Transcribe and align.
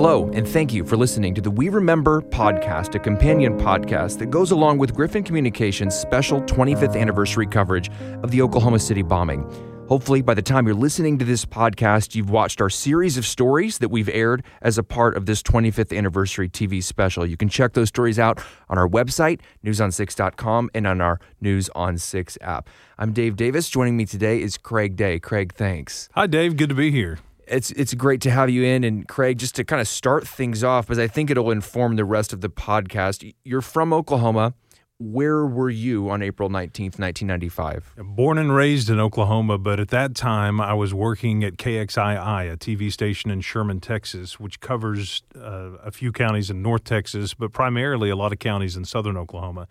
Hello, 0.00 0.30
and 0.32 0.46
thank 0.46 0.72
you 0.72 0.84
for 0.84 0.96
listening 0.96 1.34
to 1.34 1.40
the 1.40 1.50
We 1.50 1.70
Remember 1.70 2.22
podcast, 2.22 2.94
a 2.94 3.00
companion 3.00 3.58
podcast 3.58 4.20
that 4.20 4.26
goes 4.26 4.52
along 4.52 4.78
with 4.78 4.94
Griffin 4.94 5.24
Communications' 5.24 5.96
special 5.96 6.40
25th 6.42 6.96
anniversary 6.96 7.48
coverage 7.48 7.90
of 8.22 8.30
the 8.30 8.40
Oklahoma 8.40 8.78
City 8.78 9.02
bombing. 9.02 9.42
Hopefully, 9.88 10.22
by 10.22 10.34
the 10.34 10.40
time 10.40 10.66
you're 10.66 10.76
listening 10.76 11.18
to 11.18 11.24
this 11.24 11.44
podcast, 11.44 12.14
you've 12.14 12.30
watched 12.30 12.60
our 12.60 12.70
series 12.70 13.16
of 13.16 13.26
stories 13.26 13.78
that 13.78 13.88
we've 13.88 14.08
aired 14.10 14.44
as 14.62 14.78
a 14.78 14.84
part 14.84 15.16
of 15.16 15.26
this 15.26 15.42
25th 15.42 15.98
anniversary 15.98 16.48
TV 16.48 16.80
special. 16.80 17.26
You 17.26 17.36
can 17.36 17.48
check 17.48 17.72
those 17.72 17.88
stories 17.88 18.20
out 18.20 18.40
on 18.68 18.78
our 18.78 18.88
website, 18.88 19.40
newson6.com, 19.64 20.70
and 20.74 20.86
on 20.86 21.00
our 21.00 21.18
News 21.40 21.70
on 21.74 21.98
6 21.98 22.38
app. 22.40 22.70
I'm 22.98 23.12
Dave 23.12 23.34
Davis. 23.34 23.68
Joining 23.68 23.96
me 23.96 24.04
today 24.04 24.40
is 24.40 24.58
Craig 24.58 24.94
Day. 24.94 25.18
Craig, 25.18 25.54
thanks. 25.54 26.08
Hi, 26.12 26.28
Dave. 26.28 26.56
Good 26.56 26.68
to 26.68 26.76
be 26.76 26.92
here 26.92 27.18
it's 27.50 27.70
it's 27.72 27.94
great 27.94 28.20
to 28.22 28.30
have 28.30 28.50
you 28.50 28.64
in 28.64 28.84
and 28.84 29.06
Craig 29.06 29.38
just 29.38 29.54
to 29.56 29.64
kind 29.64 29.80
of 29.80 29.88
start 29.88 30.26
things 30.26 30.62
off 30.62 30.86
because 30.86 30.98
I 30.98 31.08
think 31.08 31.30
it'll 31.30 31.50
inform 31.50 31.96
the 31.96 32.04
rest 32.04 32.32
of 32.32 32.40
the 32.40 32.50
podcast. 32.50 33.34
You're 33.44 33.62
from 33.62 33.92
Oklahoma. 33.92 34.54
Where 35.00 35.46
were 35.46 35.70
you 35.70 36.10
on 36.10 36.22
April 36.22 36.48
19th, 36.48 36.98
1995? 36.98 37.94
Born 37.98 38.36
and 38.36 38.52
raised 38.52 38.90
in 38.90 38.98
Oklahoma, 38.98 39.56
but 39.56 39.78
at 39.78 39.90
that 39.90 40.16
time 40.16 40.60
I 40.60 40.74
was 40.74 40.92
working 40.92 41.44
at 41.44 41.56
KXII, 41.56 42.52
a 42.52 42.56
TV 42.56 42.90
station 42.90 43.30
in 43.30 43.40
Sherman, 43.40 43.78
Texas, 43.78 44.40
which 44.40 44.58
covers 44.58 45.22
uh, 45.36 45.76
a 45.84 45.92
few 45.92 46.10
counties 46.10 46.50
in 46.50 46.62
North 46.62 46.82
Texas, 46.82 47.32
but 47.32 47.52
primarily 47.52 48.10
a 48.10 48.16
lot 48.16 48.32
of 48.32 48.40
counties 48.40 48.76
in 48.76 48.84
southern 48.84 49.16
Oklahoma. 49.16 49.68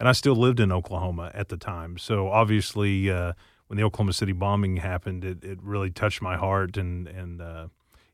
And 0.00 0.08
I 0.08 0.12
still 0.12 0.34
lived 0.34 0.58
in 0.58 0.72
Oklahoma 0.72 1.30
at 1.34 1.50
the 1.50 1.56
time. 1.56 1.96
So 1.96 2.28
obviously, 2.28 3.08
uh, 3.08 3.34
when 3.74 3.80
the 3.80 3.84
Oklahoma 3.84 4.12
City 4.12 4.30
bombing 4.30 4.76
happened, 4.76 5.24
it, 5.24 5.42
it 5.42 5.58
really 5.60 5.90
touched 5.90 6.22
my 6.22 6.36
heart. 6.36 6.76
And 6.76 7.08
and 7.08 7.42
uh, 7.42 7.66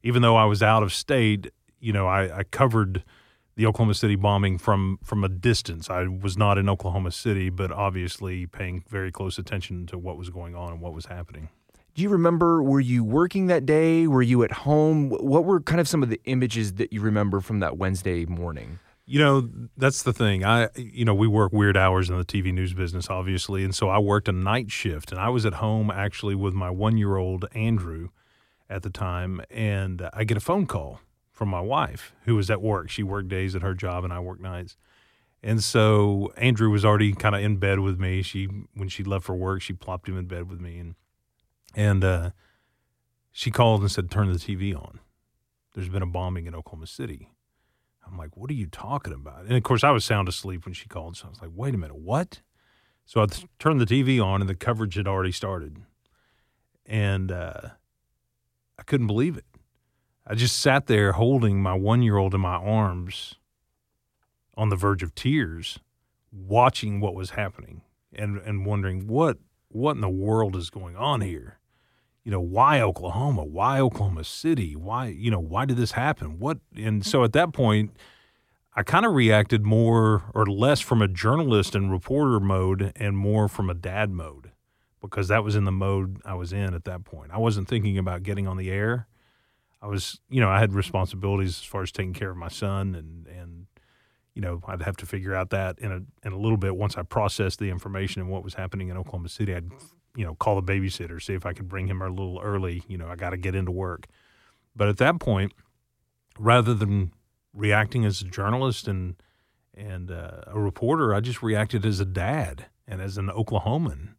even 0.02 0.22
though 0.22 0.34
I 0.36 0.46
was 0.46 0.62
out 0.62 0.82
of 0.82 0.90
state, 0.90 1.52
you 1.78 1.92
know, 1.92 2.06
I, 2.06 2.38
I 2.38 2.44
covered 2.44 3.04
the 3.56 3.66
Oklahoma 3.66 3.92
City 3.92 4.16
bombing 4.16 4.56
from 4.56 4.98
from 5.04 5.22
a 5.22 5.28
distance. 5.28 5.90
I 5.90 6.04
was 6.04 6.38
not 6.38 6.56
in 6.56 6.66
Oklahoma 6.70 7.10
City, 7.10 7.50
but 7.50 7.70
obviously 7.70 8.46
paying 8.46 8.84
very 8.88 9.12
close 9.12 9.36
attention 9.36 9.84
to 9.88 9.98
what 9.98 10.16
was 10.16 10.30
going 10.30 10.54
on 10.56 10.72
and 10.72 10.80
what 10.80 10.94
was 10.94 11.06
happening. 11.06 11.50
Do 11.94 12.00
you 12.00 12.08
remember? 12.08 12.62
Were 12.62 12.80
you 12.80 13.04
working 13.04 13.48
that 13.48 13.66
day? 13.66 14.06
Were 14.06 14.22
you 14.22 14.42
at 14.42 14.52
home? 14.52 15.10
What 15.10 15.44
were 15.44 15.60
kind 15.60 15.78
of 15.78 15.86
some 15.86 16.02
of 16.02 16.08
the 16.08 16.22
images 16.24 16.74
that 16.74 16.90
you 16.90 17.02
remember 17.02 17.40
from 17.40 17.60
that 17.60 17.76
Wednesday 17.76 18.24
morning? 18.24 18.78
You 19.10 19.18
know, 19.18 19.48
that's 19.76 20.04
the 20.04 20.12
thing. 20.12 20.44
I, 20.44 20.68
you 20.76 21.04
know, 21.04 21.16
we 21.16 21.26
work 21.26 21.52
weird 21.52 21.76
hours 21.76 22.08
in 22.08 22.16
the 22.16 22.24
TV 22.24 22.54
news 22.54 22.74
business, 22.74 23.10
obviously, 23.10 23.64
and 23.64 23.74
so 23.74 23.88
I 23.88 23.98
worked 23.98 24.28
a 24.28 24.32
night 24.32 24.70
shift, 24.70 25.10
and 25.10 25.20
I 25.20 25.30
was 25.30 25.44
at 25.44 25.54
home 25.54 25.90
actually 25.90 26.36
with 26.36 26.54
my 26.54 26.70
one-year-old 26.70 27.46
Andrew 27.52 28.10
at 28.68 28.84
the 28.84 28.88
time, 28.88 29.40
and 29.50 30.08
I 30.12 30.22
get 30.22 30.36
a 30.36 30.40
phone 30.40 30.64
call 30.68 31.00
from 31.32 31.48
my 31.48 31.60
wife 31.60 32.14
who 32.24 32.36
was 32.36 32.50
at 32.50 32.62
work. 32.62 32.88
She 32.88 33.02
worked 33.02 33.28
days 33.28 33.56
at 33.56 33.62
her 33.62 33.74
job, 33.74 34.04
and 34.04 34.12
I 34.12 34.20
work 34.20 34.38
nights. 34.38 34.76
And 35.42 35.60
so 35.60 36.32
Andrew 36.36 36.70
was 36.70 36.84
already 36.84 37.12
kind 37.12 37.34
of 37.34 37.42
in 37.42 37.56
bed 37.56 37.80
with 37.80 37.98
me. 37.98 38.22
She 38.22 38.44
when 38.74 38.88
she 38.88 39.02
left 39.02 39.24
for 39.24 39.34
work, 39.34 39.60
she 39.60 39.72
plopped 39.72 40.08
him 40.08 40.16
in 40.16 40.26
bed 40.26 40.48
with 40.48 40.60
me, 40.60 40.78
and 40.78 40.94
and 41.74 42.04
uh, 42.04 42.30
she 43.32 43.50
called 43.50 43.80
and 43.80 43.90
said, 43.90 44.08
"Turn 44.08 44.32
the 44.32 44.38
TV 44.38 44.72
on. 44.72 45.00
There's 45.74 45.88
been 45.88 46.02
a 46.02 46.06
bombing 46.06 46.46
in 46.46 46.54
Oklahoma 46.54 46.86
City." 46.86 47.30
I'm 48.10 48.18
like, 48.18 48.36
what 48.36 48.50
are 48.50 48.54
you 48.54 48.66
talking 48.66 49.12
about? 49.12 49.44
And 49.44 49.52
of 49.52 49.62
course, 49.62 49.84
I 49.84 49.90
was 49.90 50.04
sound 50.04 50.28
asleep 50.28 50.64
when 50.64 50.74
she 50.74 50.88
called. 50.88 51.16
So 51.16 51.26
I 51.26 51.30
was 51.30 51.40
like, 51.40 51.50
wait 51.54 51.74
a 51.74 51.78
minute, 51.78 51.96
what? 51.96 52.40
So 53.04 53.22
I 53.22 53.26
turned 53.58 53.80
the 53.80 53.86
TV 53.86 54.22
on 54.22 54.40
and 54.40 54.48
the 54.50 54.54
coverage 54.54 54.94
had 54.94 55.06
already 55.06 55.32
started. 55.32 55.78
And 56.86 57.30
uh, 57.30 57.70
I 58.78 58.82
couldn't 58.82 59.06
believe 59.06 59.36
it. 59.36 59.44
I 60.26 60.34
just 60.34 60.58
sat 60.58 60.86
there 60.86 61.12
holding 61.12 61.62
my 61.62 61.74
one 61.74 62.02
year 62.02 62.16
old 62.16 62.34
in 62.34 62.40
my 62.40 62.56
arms 62.56 63.36
on 64.56 64.68
the 64.68 64.76
verge 64.76 65.02
of 65.02 65.14
tears, 65.14 65.78
watching 66.32 67.00
what 67.00 67.14
was 67.14 67.30
happening 67.30 67.82
and, 68.12 68.38
and 68.38 68.66
wondering 68.66 69.06
what 69.06 69.38
what 69.72 69.94
in 69.94 70.00
the 70.00 70.08
world 70.08 70.56
is 70.56 70.68
going 70.68 70.96
on 70.96 71.20
here 71.20 71.59
you 72.30 72.36
know, 72.36 72.40
why 72.42 72.80
Oklahoma? 72.80 73.44
Why 73.44 73.80
Oklahoma 73.80 74.22
City? 74.22 74.76
Why, 74.76 75.08
you 75.08 75.32
know, 75.32 75.40
why 75.40 75.64
did 75.64 75.76
this 75.76 75.90
happen? 75.90 76.38
What? 76.38 76.58
And 76.76 77.04
so 77.04 77.24
at 77.24 77.32
that 77.32 77.52
point, 77.52 77.90
I 78.72 78.84
kind 78.84 79.04
of 79.04 79.14
reacted 79.14 79.66
more 79.66 80.30
or 80.32 80.46
less 80.46 80.78
from 80.78 81.02
a 81.02 81.08
journalist 81.08 81.74
and 81.74 81.90
reporter 81.90 82.38
mode 82.38 82.92
and 82.94 83.18
more 83.18 83.48
from 83.48 83.68
a 83.68 83.74
dad 83.74 84.12
mode 84.12 84.52
because 85.00 85.26
that 85.26 85.42
was 85.42 85.56
in 85.56 85.64
the 85.64 85.72
mode 85.72 86.22
I 86.24 86.34
was 86.34 86.52
in 86.52 86.72
at 86.72 86.84
that 86.84 87.02
point. 87.02 87.32
I 87.32 87.38
wasn't 87.38 87.66
thinking 87.66 87.98
about 87.98 88.22
getting 88.22 88.46
on 88.46 88.56
the 88.56 88.70
air. 88.70 89.08
I 89.82 89.88
was, 89.88 90.20
you 90.30 90.40
know, 90.40 90.50
I 90.50 90.60
had 90.60 90.72
responsibilities 90.72 91.58
as 91.58 91.64
far 91.64 91.82
as 91.82 91.90
taking 91.90 92.12
care 92.12 92.30
of 92.30 92.36
my 92.36 92.46
son 92.46 92.94
and, 92.94 93.26
and, 93.26 93.66
you 94.36 94.40
know, 94.40 94.62
I'd 94.68 94.82
have 94.82 94.96
to 94.98 95.06
figure 95.06 95.34
out 95.34 95.50
that 95.50 95.80
in 95.80 95.90
a, 95.90 96.00
in 96.24 96.32
a 96.32 96.38
little 96.38 96.58
bit 96.58 96.76
once 96.76 96.96
I 96.96 97.02
processed 97.02 97.58
the 97.58 97.70
information 97.70 98.22
and 98.22 98.30
what 98.30 98.44
was 98.44 98.54
happening 98.54 98.88
in 98.88 98.96
Oklahoma 98.96 99.30
City. 99.30 99.52
I'd 99.52 99.72
you 100.16 100.24
know, 100.24 100.34
call 100.34 100.60
the 100.60 100.72
babysitter, 100.72 101.22
see 101.22 101.34
if 101.34 101.46
I 101.46 101.52
could 101.52 101.68
bring 101.68 101.86
him 101.86 102.02
a 102.02 102.08
little 102.08 102.40
early. 102.42 102.82
You 102.88 102.98
know, 102.98 103.08
I 103.08 103.16
got 103.16 103.30
to 103.30 103.36
get 103.36 103.54
into 103.54 103.70
work. 103.70 104.06
But 104.74 104.88
at 104.88 104.98
that 104.98 105.20
point, 105.20 105.52
rather 106.38 106.74
than 106.74 107.12
reacting 107.52 108.04
as 108.04 108.20
a 108.20 108.24
journalist 108.24 108.88
and 108.88 109.16
and 109.74 110.10
uh, 110.10 110.42
a 110.46 110.58
reporter, 110.58 111.14
I 111.14 111.20
just 111.20 111.42
reacted 111.42 111.86
as 111.86 112.00
a 112.00 112.04
dad 112.04 112.66
and 112.86 113.00
as 113.00 113.16
an 113.16 113.28
Oklahoman, 113.28 114.14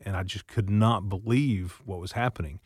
and 0.00 0.16
I 0.16 0.22
just 0.22 0.46
could 0.46 0.70
not 0.70 1.08
believe 1.08 1.82
what 1.84 2.00
was 2.00 2.12
happening. 2.12 2.60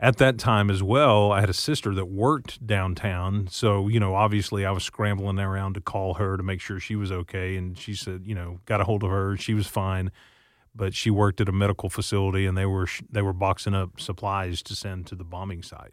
At 0.00 0.18
that 0.18 0.38
time 0.38 0.70
as 0.70 0.82
well, 0.82 1.32
I 1.32 1.40
had 1.40 1.48
a 1.48 1.54
sister 1.54 1.94
that 1.94 2.06
worked 2.06 2.64
downtown, 2.66 3.48
so 3.50 3.88
you 3.88 4.00
know, 4.00 4.14
obviously, 4.14 4.66
I 4.66 4.70
was 4.70 4.84
scrambling 4.84 5.38
around 5.38 5.74
to 5.74 5.80
call 5.80 6.14
her 6.14 6.36
to 6.36 6.42
make 6.42 6.60
sure 6.60 6.78
she 6.78 6.96
was 6.96 7.10
okay, 7.10 7.56
and 7.56 7.78
she 7.78 7.94
said, 7.94 8.22
you 8.24 8.34
know, 8.34 8.60
got 8.66 8.80
a 8.80 8.84
hold 8.84 9.02
of 9.02 9.10
her, 9.10 9.36
she 9.36 9.54
was 9.54 9.66
fine 9.66 10.10
but 10.78 10.94
she 10.94 11.10
worked 11.10 11.40
at 11.40 11.48
a 11.48 11.52
medical 11.52 11.90
facility 11.90 12.46
and 12.46 12.56
they 12.56 12.64
were 12.64 12.86
they 13.10 13.20
were 13.20 13.32
boxing 13.32 13.74
up 13.74 14.00
supplies 14.00 14.62
to 14.62 14.76
send 14.76 15.06
to 15.08 15.16
the 15.16 15.24
bombing 15.24 15.62
site. 15.62 15.92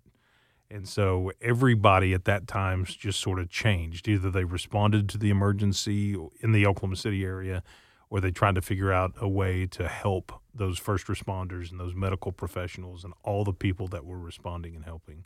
And 0.69 0.88
so 0.88 1.31
everybody 1.41 2.13
at 2.13 2.25
that 2.25 2.47
time 2.47 2.85
just 2.85 3.19
sort 3.19 3.40
of 3.40 3.50
changed. 3.50 4.07
Either 4.07 4.29
they 4.29 4.44
responded 4.44 5.09
to 5.09 5.18
the 5.18 5.29
emergency 5.29 6.16
in 6.40 6.51
the 6.51 6.66
Oklahoma 6.66 6.96
City 6.96 7.23
area 7.23 7.63
or 8.09 8.22
they 8.22 8.31
tried 8.31 8.56
to 8.56 8.62
figure 8.62 8.94
out 8.94 9.13
a 9.19 9.28
way 9.28 9.66
to 9.66 9.88
help 9.88 10.31
those 10.53 10.78
first 10.78 11.07
responders 11.07 11.72
and 11.72 11.79
those 11.79 11.96
medical 11.96 12.31
professionals 12.31 13.03
and 13.03 13.13
all 13.23 13.44
the 13.44 13.53
people 13.53 13.88
that 13.88 14.06
were 14.06 14.19
responding 14.19 14.75
and 14.75 14.85
helping. 14.85 15.23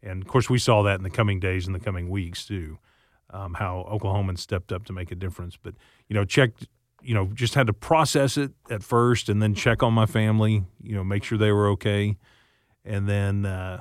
And 0.00 0.22
of 0.22 0.28
course, 0.28 0.48
we 0.48 0.58
saw 0.58 0.82
that 0.82 0.96
in 0.96 1.02
the 1.02 1.10
coming 1.10 1.40
days 1.40 1.66
and 1.66 1.74
the 1.74 1.80
coming 1.80 2.08
weeks 2.08 2.46
too, 2.46 2.78
um, 3.30 3.54
how 3.54 3.86
Oklahomans 3.90 4.38
stepped 4.38 4.72
up 4.72 4.84
to 4.86 4.92
make 4.92 5.10
a 5.10 5.16
difference. 5.16 5.56
But 5.60 5.74
you 6.08 6.14
know, 6.14 6.24
check 6.24 6.50
you 7.02 7.14
know, 7.14 7.30
just 7.34 7.54
had 7.54 7.66
to 7.66 7.72
process 7.72 8.36
it 8.36 8.52
at 8.70 8.82
first 8.82 9.28
and 9.28 9.42
then 9.42 9.54
check 9.54 9.82
on 9.82 9.92
my 9.92 10.06
family, 10.06 10.64
you 10.82 10.94
know, 10.94 11.04
make 11.04 11.24
sure 11.24 11.38
they 11.38 11.52
were 11.52 11.68
okay. 11.70 12.16
And 12.84 13.08
then, 13.08 13.46
uh, 13.46 13.80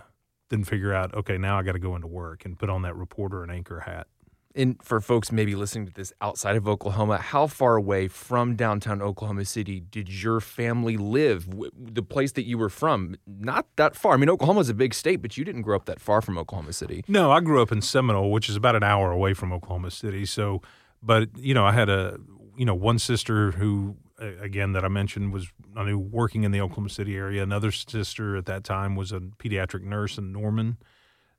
then 0.49 0.63
figure 0.63 0.93
out, 0.93 1.13
okay, 1.13 1.37
now 1.37 1.57
I 1.57 1.63
got 1.63 1.73
to 1.73 1.79
go 1.79 1.95
into 1.95 2.07
work 2.07 2.45
and 2.45 2.57
put 2.57 2.69
on 2.69 2.81
that 2.83 2.95
reporter 2.95 3.41
and 3.41 3.51
anchor 3.51 3.81
hat. 3.81 4.07
And 4.53 4.75
for 4.83 4.99
folks 4.99 5.31
maybe 5.31 5.55
listening 5.55 5.87
to 5.87 5.93
this 5.93 6.11
outside 6.19 6.57
of 6.57 6.67
Oklahoma, 6.67 7.17
how 7.19 7.47
far 7.47 7.77
away 7.77 8.09
from 8.09 8.57
downtown 8.57 9.01
Oklahoma 9.01 9.45
City 9.45 9.79
did 9.79 10.09
your 10.09 10.41
family 10.41 10.97
live? 10.97 11.47
The 11.73 12.03
place 12.03 12.33
that 12.33 12.43
you 12.43 12.57
were 12.57 12.69
from, 12.69 13.15
not 13.25 13.67
that 13.77 13.95
far. 13.95 14.13
I 14.13 14.17
mean, 14.17 14.29
Oklahoma's 14.29 14.67
a 14.67 14.73
big 14.73 14.93
state, 14.93 15.21
but 15.21 15.37
you 15.37 15.45
didn't 15.45 15.61
grow 15.61 15.77
up 15.77 15.85
that 15.85 16.01
far 16.01 16.21
from 16.21 16.37
Oklahoma 16.37 16.73
City. 16.73 17.05
No, 17.07 17.31
I 17.31 17.39
grew 17.39 17.61
up 17.61 17.71
in 17.71 17.81
Seminole, 17.81 18.29
which 18.29 18.49
is 18.49 18.57
about 18.57 18.75
an 18.75 18.83
hour 18.83 19.09
away 19.09 19.33
from 19.33 19.53
Oklahoma 19.53 19.89
City. 19.89 20.25
So, 20.25 20.61
but 21.01 21.29
you 21.37 21.53
know, 21.53 21.65
I 21.65 21.71
had 21.71 21.87
a 21.87 22.17
you 22.57 22.65
know, 22.65 22.75
one 22.75 22.99
sister 22.99 23.51
who, 23.51 23.97
again, 24.19 24.73
that 24.73 24.83
I 24.83 24.87
mentioned 24.87 25.33
was 25.33 25.51
I 25.75 25.83
knew 25.83 25.97
working 25.97 26.43
in 26.43 26.51
the 26.51 26.61
Oklahoma 26.61 26.89
City 26.89 27.15
area. 27.15 27.43
Another 27.43 27.71
sister 27.71 28.35
at 28.35 28.45
that 28.45 28.63
time 28.63 28.95
was 28.95 29.11
a 29.11 29.19
pediatric 29.19 29.83
nurse 29.83 30.17
in 30.17 30.31
Norman. 30.31 30.77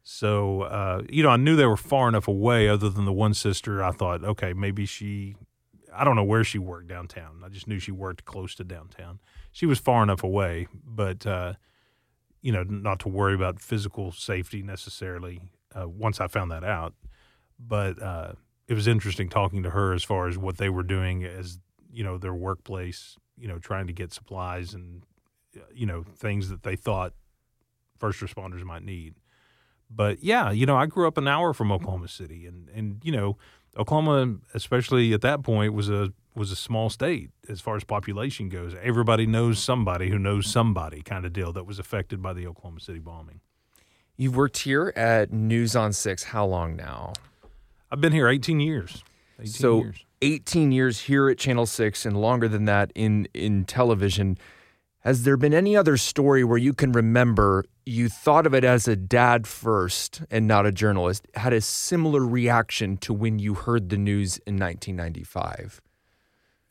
So, 0.03 0.62
uh, 0.62 1.03
you 1.09 1.23
know, 1.23 1.29
I 1.29 1.37
knew 1.37 1.55
they 1.55 1.67
were 1.67 1.76
far 1.76 2.09
enough 2.09 2.26
away. 2.26 2.69
Other 2.69 2.88
than 2.88 3.05
the 3.05 3.12
one 3.12 3.35
sister, 3.35 3.85
I 3.85 3.93
thought, 3.93 4.25
okay, 4.25 4.53
maybe 4.53 4.85
she, 4.85 5.37
I 5.94 6.03
don't 6.03 6.17
know 6.17 6.25
where 6.25 6.43
she 6.43 6.59
worked 6.59 6.88
downtown. 6.88 7.43
I 7.44 7.49
just 7.49 7.69
knew 7.69 7.79
she 7.79 7.93
worked 7.93 8.25
close 8.25 8.55
to 8.56 8.65
downtown. 8.65 9.20
She 9.53 9.67
was 9.67 9.79
far 9.79 10.03
enough 10.03 10.25
away, 10.25 10.67
but, 10.85 11.25
uh, 11.26 11.55
you 12.41 12.50
know, 12.50 12.65
not 12.65 12.99
to 13.00 13.08
worry 13.08 13.35
about 13.35 13.61
physical 13.61 14.11
safety 14.11 14.62
necessarily 14.62 15.41
uh, 15.79 15.88
once 15.88 16.20
I 16.20 16.26
found 16.26 16.50
that 16.50 16.65
out. 16.65 16.94
But, 17.61 18.03
uh, 18.03 18.32
it 18.69 18.75
was 18.75 18.87
interesting 18.87 19.29
talking 19.29 19.62
to 19.62 19.70
her 19.70 19.93
as 19.93 20.05
far 20.05 20.29
as 20.29 20.38
what 20.38 20.56
they 20.59 20.69
were 20.69 20.82
doing 20.82 21.25
as 21.25 21.59
you 21.93 22.05
know 22.05 22.19
their 22.19 22.35
workplace, 22.35 23.17
you 23.37 23.49
know, 23.49 23.59
trying 23.59 23.87
to 23.87 23.93
get 23.93 24.12
supplies 24.12 24.75
and 24.75 25.03
you 25.75 25.87
know 25.87 26.03
things 26.17 26.49
that 26.49 26.62
they 26.62 26.76
thought 26.76 27.12
first 27.99 28.20
responders 28.20 28.64
might 28.64 28.82
need. 28.82 29.14
But 29.94 30.23
yeah, 30.23 30.50
you 30.50 30.67
know, 30.67 30.76
I 30.76 30.87
grew 30.87 31.06
up 31.06 31.19
an 31.19 31.29
hour 31.29 31.53
from 31.53 31.70
Oklahoma 31.70 32.09
City, 32.09 32.47
and 32.47 32.69
and 32.70 33.00
you 33.05 33.12
know, 33.12 33.37
Oklahoma, 33.76 34.38
especially 34.55 35.12
at 35.12 35.20
that 35.20 35.43
point, 35.43 35.75
was 35.75 35.91
a 35.91 36.12
was 36.35 36.50
a 36.50 36.56
small 36.56 36.88
state 36.88 37.31
as 37.49 37.61
far 37.61 37.76
as 37.76 37.85
population 37.85 38.49
goes. 38.49 38.75
Everybody 38.82 39.26
knows 39.26 39.58
somebody 39.58 40.08
who 40.08 40.19
knows 40.19 40.47
somebody, 40.47 41.03
kind 41.03 41.26
of 41.26 41.32
deal 41.32 41.53
that 41.53 41.67
was 41.67 41.79
affected 41.79 42.23
by 42.23 42.32
the 42.32 42.47
Oklahoma 42.47 42.81
City 42.81 43.00
bombing. 43.00 43.41
You've 44.17 44.37
worked 44.37 44.58
here 44.58 44.93
at 44.97 45.32
News 45.32 45.76
on 45.76 45.93
Six. 45.93 46.25
How 46.25 46.47
long 46.47 46.76
now? 46.76 47.12
I've 47.93 48.00
been 48.00 48.12
here 48.12 48.27
18 48.27 48.59
years. 48.59 49.05
18 49.39 49.53
so 49.53 49.79
years. 49.83 50.05
18 50.23 50.73
years 50.73 51.00
here 51.00 51.29
at 51.29 51.37
Channel 51.37 51.67
6 51.67 52.06
and 52.06 52.17
longer 52.19 52.49
than 52.49 52.65
that 52.65 52.91
in 52.94 53.29
in 53.35 53.67
television. 53.67 54.39
Has 55.00 55.25
there 55.25 55.37
been 55.37 55.53
any 55.53 55.77
other 55.77 55.99
story 55.99 56.43
where 56.43 56.56
you 56.56 56.73
can 56.73 56.93
remember 56.93 57.65
you 57.85 58.09
thought 58.09 58.47
of 58.47 58.55
it 58.55 58.65
as 58.65 58.89
a 58.89 58.97
dad 58.97 59.47
first 59.47 60.23
and 60.31 60.47
not 60.47 60.65
a 60.65 60.73
journalist, 60.73 61.27
had 61.35 61.53
a 61.53 61.61
similar 61.61 62.25
reaction 62.25 62.97
to 62.99 63.12
when 63.12 63.39
you 63.39 63.55
heard 63.55 63.91
the 63.91 63.99
news 63.99 64.39
in 64.47 64.56
1995? 64.56 65.83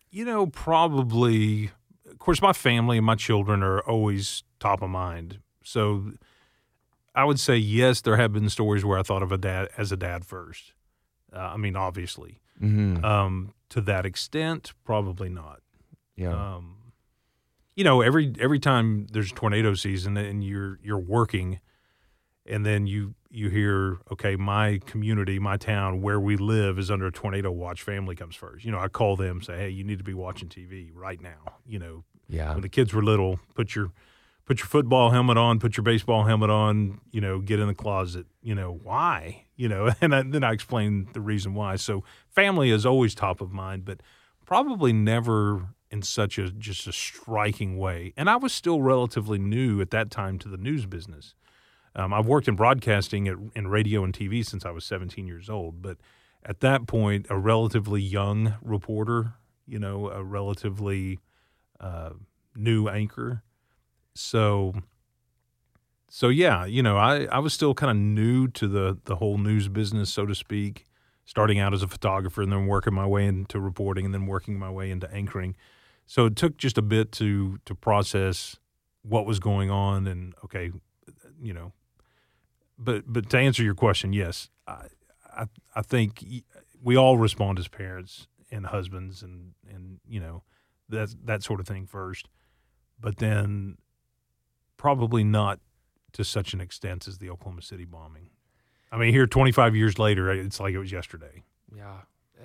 You 0.10 0.26
know, 0.26 0.48
probably, 0.48 1.72
of 2.10 2.18
course, 2.20 2.42
my 2.42 2.54
family 2.54 2.98
and 2.98 3.06
my 3.06 3.16
children 3.16 3.62
are 3.62 3.82
always 3.82 4.44
top 4.60 4.82
of 4.82 4.90
mind. 4.90 5.40
So 5.64 6.14
I 7.14 7.26
would 7.26 7.40
say, 7.40 7.58
yes, 7.58 8.02
there 8.02 8.16
have 8.16 8.32
been 8.34 8.50
stories 8.50 8.84
where 8.84 8.98
I 8.98 9.04
thought 9.04 9.22
of 9.22 9.32
a 9.32 9.38
dad 9.38 9.68
as 9.78 9.92
a 9.92 9.98
dad 9.98 10.26
first. 10.26 10.74
Uh, 11.34 11.40
I 11.40 11.58
mean, 11.58 11.76
obviously. 11.76 12.40
Mm-hmm. 12.62 13.04
Um, 13.04 13.54
to 13.70 13.82
that 13.82 14.06
extent, 14.06 14.74
probably 14.84 15.30
not. 15.30 15.62
Yeah. 16.16 16.56
Um, 16.56 16.78
you 17.76 17.84
know, 17.84 18.02
every 18.02 18.34
every 18.40 18.60
time 18.60 19.08
there's 19.12 19.32
tornado 19.32 19.74
season 19.74 20.18
and 20.18 20.44
you're 20.44 20.80
you're 20.84 21.00
working, 21.00 21.60
and 22.46 22.66
then 22.66 22.86
you 22.86 23.16
you 23.30 23.50
hear, 23.50 24.00
okay, 24.12 24.36
my 24.36 24.80
community, 24.86 25.40
my 25.40 25.58
town, 25.58 26.02
where 26.02 26.20
we 26.20 26.36
live 26.36 26.78
is 26.78 26.92
under 26.92 27.08
a 27.08 27.12
tornado 27.12 27.50
watch. 27.50 27.82
Family 27.82 28.16
comes 28.16 28.36
first. 28.36 28.66
You 28.66 28.72
know, 28.72 28.80
I 28.80 28.90
call 28.90 29.16
them, 29.16 29.42
say, 29.42 29.58
hey, 29.58 29.70
you 29.70 29.84
need 29.84 30.00
to 30.00 30.04
be 30.04 30.14
watching 30.14 30.50
TV 30.50 30.92
right 30.94 31.22
now. 31.22 31.60
You 31.66 31.80
know, 31.80 32.04
yeah. 32.28 32.52
when 32.52 32.62
the 32.62 32.70
kids 32.70 32.94
were 32.94 33.02
little, 33.02 33.40
put 33.56 33.74
your 33.74 33.92
put 34.52 34.60
your 34.60 34.68
football 34.68 35.12
helmet 35.12 35.38
on, 35.38 35.60
put 35.60 35.78
your 35.78 35.84
baseball 35.86 36.26
helmet 36.26 36.50
on, 36.50 37.00
you 37.10 37.22
know, 37.22 37.40
get 37.40 37.58
in 37.58 37.68
the 37.68 37.74
closet. 37.74 38.26
You 38.44 38.54
know, 38.54 38.82
why? 38.84 39.46
You 39.56 39.70
know, 39.70 39.94
and 40.02 40.14
I, 40.14 40.24
then 40.24 40.44
I 40.44 40.52
explained 40.52 41.14
the 41.14 41.22
reason 41.22 41.54
why. 41.54 41.78
So 41.78 42.04
family 42.28 42.70
is 42.70 42.86
always 42.86 43.16
top 43.16 43.40
of 43.40 43.54
mind, 43.54 43.86
but 43.86 44.02
probably 44.46 44.92
never 44.92 45.70
in 45.90 46.02
such 46.02 46.38
a 46.38 46.52
just 46.52 46.86
a 46.86 46.92
striking 46.92 47.78
way. 47.78 48.14
And 48.18 48.30
I 48.30 48.36
was 48.36 48.52
still 48.52 48.82
relatively 48.82 49.40
new 49.40 49.80
at 49.80 49.90
that 49.92 50.12
time 50.12 50.38
to 50.40 50.50
the 50.50 50.58
news 50.58 50.86
business. 50.86 51.34
Um, 51.96 52.14
I've 52.14 52.28
worked 52.28 52.50
in 52.50 52.58
broadcasting 52.58 53.30
at, 53.30 53.38
in 53.56 53.70
radio 53.70 54.04
and 54.04 54.14
TV 54.14 54.46
since 54.46 54.66
I 54.66 54.72
was 54.72 54.84
17 54.84 55.28
years 55.28 55.50
old, 55.50 55.82
but 55.82 55.96
at 56.44 56.60
that 56.60 56.88
point, 56.88 57.28
a 57.30 57.38
relatively 57.38 58.02
young 58.02 58.56
reporter, 58.62 59.36
you 59.66 59.80
know, 59.80 60.10
a 60.10 60.22
relatively 60.22 61.20
uh, 61.80 62.10
new 62.54 62.90
anchor. 62.90 63.44
So, 64.14 64.74
so 66.10 66.30
yeah, 66.30 66.66
you 66.66 66.84
know, 66.84 66.98
I, 66.98 67.26
I 67.26 67.40
was 67.40 67.54
still 67.54 67.74
kind 67.74 67.92
of 67.92 67.98
new 67.98 68.48
to 68.50 68.68
the 68.68 68.98
the 69.06 69.16
whole 69.16 69.38
news 69.38 69.68
business, 69.68 70.12
so 70.12 70.26
to 70.26 70.36
speak, 70.36 70.86
starting 71.26 71.60
out 71.60 71.74
as 71.74 71.84
a 71.84 71.88
photographer 71.88 72.42
and 72.42 72.52
then 72.52 72.68
working 72.68 72.94
my 72.94 73.06
way 73.06 73.26
into 73.26 73.60
reporting 73.60 74.06
and 74.06 74.14
then 74.14 74.26
working 74.26 74.60
my 74.60 74.70
way 74.70 74.92
into 74.92 75.12
anchoring. 75.14 75.56
So 76.06 76.26
it 76.26 76.36
took 76.36 76.58
just 76.58 76.78
a 76.78 76.82
bit 76.82 77.12
to 77.14 77.60
to 77.66 77.76
process 77.76 78.58
what 79.04 79.26
was 79.26 79.40
going 79.40 79.70
on 79.70 80.08
and 80.08 80.34
okay, 80.44 80.72
you 81.42 81.54
know. 81.54 81.72
But 82.78 83.04
but 83.08 83.30
to 83.30 83.38
answer 83.38 83.64
your 83.64 83.76
question, 83.76 84.12
yes, 84.14 84.50
I 84.68 84.88
I, 85.34 85.46
I 85.76 85.82
think 85.82 86.24
we 86.84 86.98
all 86.98 87.18
respond 87.18 87.60
as 87.60 87.68
parents 87.68 88.28
and 88.52 88.66
husbands 88.66 89.24
and 89.24 89.54
and 89.70 90.00
you 90.08 90.20
know 90.20 90.44
that 90.90 91.16
that 91.24 91.44
sort 91.44 91.60
of 91.60 91.68
thing 91.68 91.86
first, 91.86 92.28
but 93.00 93.18
then 93.18 93.78
probably 94.82 95.24
not 95.24 95.60
to 96.12 96.24
such 96.24 96.56
an 96.56 96.60
extent 96.60 97.08
as 97.08 97.20
the 97.20 97.30
Oklahoma 97.30 97.62
City 97.62 97.86
bombing. 97.86 98.32
I 98.92 98.98
mean, 98.98 99.14
here 99.14 99.28
25 99.28 99.76
years 99.76 100.00
later, 100.00 100.32
it's 100.32 100.60
like 100.60 100.74
it 100.74 100.80
was 100.80 100.92
yesterday. 100.92 101.44
Yeah. 101.74 102.00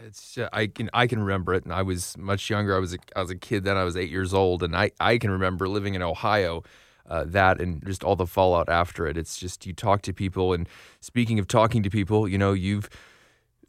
It's 0.07 0.37
uh, 0.37 0.51
I 0.53 0.67
can 0.67 0.91
I 0.93 1.07
can 1.07 1.21
remember 1.21 1.55
it, 1.55 1.65
and 1.65 1.73
I 1.73 1.81
was 1.81 2.19
much 2.19 2.51
younger. 2.51 2.77
I 2.77 2.79
was 2.79 2.93
a, 2.93 2.99
I 3.17 3.23
was 3.23 3.31
a 3.31 3.35
kid 3.35 3.65
then. 3.65 3.79
I 3.79 3.85
was 3.85 3.97
eight 3.97 4.11
years 4.11 4.35
old, 4.35 4.63
and 4.63 4.77
I 4.77 4.91
I 5.01 5.17
can 5.17 5.31
remember 5.31 5.67
living 5.67 5.95
in 5.95 6.03
Ohio. 6.03 6.63
Uh, 7.09 7.25
that 7.25 7.59
and 7.61 7.83
just 7.87 8.05
all 8.05 8.17
the 8.17 8.27
fallout 8.27 8.69
after 8.69 9.07
it. 9.07 9.17
It's 9.17 9.39
just 9.39 9.65
you 9.65 9.73
talk 9.73 10.03
to 10.03 10.13
people, 10.13 10.53
and 10.53 10.69
speaking 11.01 11.39
of 11.39 11.49
talking 11.49 11.83
to 11.83 11.89
people, 11.89 12.29
you 12.29 12.37
know 12.37 12.53
you've 12.53 12.91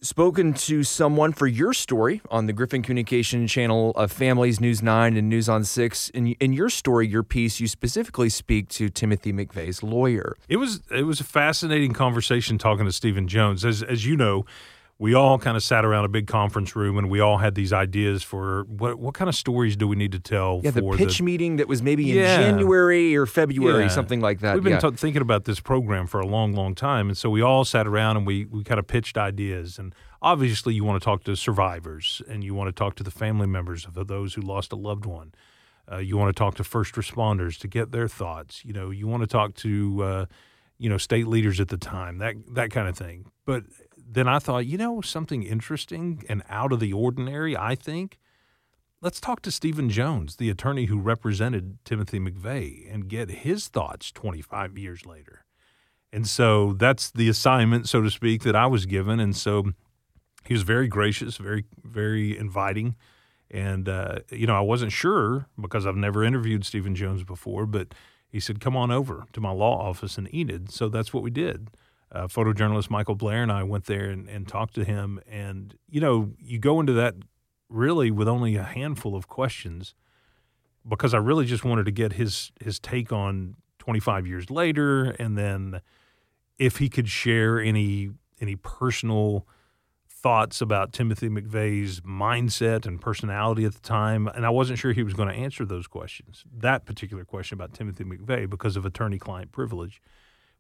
spoken 0.01 0.53
to 0.53 0.83
someone 0.83 1.33
for 1.33 1.47
your 1.47 1.73
story 1.73 2.21
on 2.29 2.45
the 2.45 2.53
Griffin 2.53 2.81
Communication 2.81 3.47
Channel 3.47 3.91
of 3.91 4.11
Families 4.11 4.59
News 4.59 4.81
9 4.81 5.17
and 5.17 5.29
News 5.29 5.49
on 5.49 5.63
6. 5.63 6.09
In, 6.09 6.27
in 6.39 6.53
your 6.53 6.69
story, 6.69 7.07
your 7.07 7.23
piece, 7.23 7.59
you 7.59 7.67
specifically 7.67 8.29
speak 8.29 8.69
to 8.69 8.89
Timothy 8.89 9.33
McVeigh's 9.33 9.81
lawyer. 9.81 10.35
It 10.47 10.57
was 10.57 10.81
it 10.91 11.03
was 11.03 11.19
a 11.19 11.23
fascinating 11.23 11.94
conversation 11.94 12.57
talking 12.57 12.85
to 12.85 12.91
Stephen 12.91 13.27
Jones. 13.27 13.65
As 13.65 13.81
as 13.81 14.05
you 14.05 14.15
know, 14.15 14.45
we 14.99 15.13
all 15.13 15.38
kind 15.38 15.55
of 15.55 15.61
sat 15.61 15.85
around 15.85 16.05
a 16.05 16.07
big 16.07 16.25
conference 16.25 16.75
room 16.75 16.97
and 16.97 17.09
we 17.09 17.19
all 17.19 17.38
had 17.38 17.53
these 17.53 17.71
ideas 17.71 18.23
for 18.23 18.63
what 18.63 18.97
what 18.97 19.13
kind 19.13 19.29
of 19.29 19.35
stories 19.35 19.75
do 19.75 19.88
we 19.88 19.95
need 19.95 20.11
to 20.11 20.19
tell 20.19 20.61
yeah, 20.63 20.71
for 20.71 20.81
the 20.81 20.97
pitch 20.97 21.19
the, 21.19 21.23
meeting 21.23 21.57
that 21.57 21.67
was 21.67 21.83
maybe 21.83 22.11
in 22.11 22.25
January 22.25 23.15
or 23.15 23.25
February, 23.25 23.83
Yeah. 23.83 23.89
something 23.89 24.21
like 24.21 24.39
that. 24.39 24.55
We've 24.55 24.63
been 24.63 24.73
yeah. 24.73 24.79
t- 24.89 24.95
thinking 24.95 25.21
about 25.21 25.45
this 25.45 25.59
program 25.59 26.07
for 26.07 26.19
a 26.19 26.25
long, 26.25 26.53
long 26.53 26.73
time, 26.73 27.09
and 27.09 27.17
so 27.17 27.29
we 27.29 27.41
all 27.41 27.63
sat 27.65 27.85
around 27.88 28.17
and 28.17 28.25
we 28.25 28.45
we 28.45 28.63
kind 28.63 28.79
of 28.79 28.88
pitched 28.88 29.17
ideas. 29.17 29.77
And 29.77 29.94
obviously, 30.21 30.73
you 30.73 30.83
want 30.83 31.01
to 31.01 31.05
talk 31.05 31.23
to 31.25 31.35
survivors, 31.35 32.21
and 32.27 32.44
you 32.44 32.53
want 32.55 32.67
to 32.69 32.73
talk 32.73 32.95
to 32.95 33.03
the 33.03 33.11
family 33.11 33.47
members 33.47 33.85
of 33.85 34.07
those 34.07 34.33
who 34.33 34.41
lost 34.41 34.71
a 34.71 34.75
loved 34.75 35.05
one. 35.05 35.33
Uh, 35.89 35.97
you 35.97 36.17
want 36.17 36.35
to 36.35 36.38
talk 36.38 36.55
to 36.55 36.63
first 36.63 36.95
responders 36.95 37.57
to 37.59 37.67
get 37.67 37.91
their 37.91 38.07
thoughts. 38.07 38.65
You 38.65 38.73
know, 38.73 38.89
you 38.89 39.07
want 39.07 39.21
to 39.21 39.27
talk 39.27 39.53
to 39.55 40.03
uh, 40.03 40.25
you 40.79 40.89
know 40.89 40.97
state 40.97 41.27
leaders 41.27 41.59
at 41.59 41.67
the 41.67 41.77
time, 41.77 42.17
that 42.17 42.35
that 42.55 42.71
kind 42.71 42.88
of 42.88 42.97
thing. 42.97 43.31
But 43.45 43.63
then 44.09 44.27
I 44.27 44.39
thought, 44.39 44.65
you 44.65 44.77
know, 44.77 45.01
something 45.01 45.44
interesting 45.44 46.24
and 46.30 46.44
out 46.50 46.71
of 46.71 46.80
the 46.80 46.94
ordinary. 46.94 47.57
I 47.57 47.75
think 47.75 48.18
let's 49.01 49.19
talk 49.19 49.42
to 49.44 49.51
Stephen 49.51 49.89
Jones, 49.89 50.38
the 50.38 50.50
attorney 50.50 50.86
who 50.86 51.00
represented 51.00 51.77
Timothy 51.83 52.19
McVeigh, 52.19 52.92
and 52.94 53.07
get 53.07 53.30
his 53.30 53.68
thoughts 53.68 54.12
25 54.12 54.77
years 54.77 55.06
later. 55.06 55.44
And 56.13 56.27
so 56.27 56.74
that's 56.74 57.12
the 57.12 57.27
assignment, 57.27 57.89
so 57.89 58.01
to 58.01 58.09
speak, 58.09 58.44
that 58.44 58.56
I 58.56 58.65
was 58.65 58.86
given. 58.86 59.19
And 59.19 59.36
so 59.36 59.74
he 60.45 60.54
was 60.54 60.63
very 60.63 60.88
gracious, 60.88 61.38
very, 61.38 61.65
very 61.83 62.38
inviting. 62.38 62.95
And, 63.51 63.88
uh, 63.89 64.19
you 64.31 64.48
know, 64.48 64.56
I 64.56 64.62
wasn't 64.62 64.92
sure 64.92 65.48
because 65.59 65.86
I've 65.86 65.95
never 65.95 66.24
interviewed 66.24 66.65
Stephen 66.65 66.95
Jones 66.95 67.23
before, 67.23 67.66
but 67.66 67.94
he 68.30 68.40
said, 68.40 68.59
come 68.59 68.76
on 68.76 68.92
over 68.92 69.26
to 69.33 69.42
my 69.42 69.52
law 69.52 69.90
office 69.90 70.18
in 70.18 70.33
Enid. 70.33 70.71
So 70.71 70.90
that's 70.90 71.14
what 71.14 71.23
we 71.23 71.30
did. 71.30 71.69
Uh, 72.09 72.28
photojournalist 72.28 72.90
Michael 72.90 73.16
Blair 73.16 73.44
and 73.44 73.52
I 73.52 73.64
went 73.64 73.85
there 73.85 74.09
and, 74.09 74.30
and 74.30 74.47
talked 74.47 74.76
to 74.76 74.85
him. 74.85 75.19
And, 75.30 75.76
you 75.90 75.99
know, 75.99 76.31
you 76.40 76.57
go 76.57 76.80
into 76.80 76.94
that 76.94 77.16
really 77.69 78.11
with 78.11 78.28
only 78.28 78.56
a 78.56 78.64
handful 78.64 79.16
of 79.16 79.28
questions 79.28 79.94
because 80.87 81.14
I 81.14 81.18
really 81.18 81.45
just 81.45 81.66
wanted 81.66 81.85
to 81.85 81.92
get 81.92 82.14
his 82.14 82.52
his 82.61 82.80
take 82.80 83.11
on 83.11 83.56
25 83.80 84.28
years 84.28 84.49
later 84.49 85.06
and 85.19 85.37
then 85.37 85.81
if 86.57 86.78
he 86.78 86.90
could 86.90 87.09
share 87.09 87.59
any 87.59 88.11
any 88.40 88.56
personal 88.56 89.47
thoughts 90.09 90.61
about 90.61 90.94
Timothy 90.94 91.30
McVeigh's 91.30 92.02
mindset 92.02 92.85
and 92.85 92.99
personality 92.99 93.66
at 93.66 93.73
the 93.73 93.81
time 93.81 94.28
and 94.28 94.45
I 94.45 94.49
wasn't 94.49 94.80
sure 94.80 94.94
he 94.94 95.04
was 95.04 95.14
going 95.14 95.30
to 95.30 95.35
answer 95.35 95.66
those 95.66 95.87
questions 95.87 96.44
that 96.56 96.85
particular 96.85 97.26
question 97.26 97.56
about 97.56 97.73
Timothy 97.73 98.04
McVeigh 98.04 98.49
because 98.49 98.78
of 98.78 98.85
attorney 98.85 99.19
client 99.19 99.52
privilege 99.52 100.02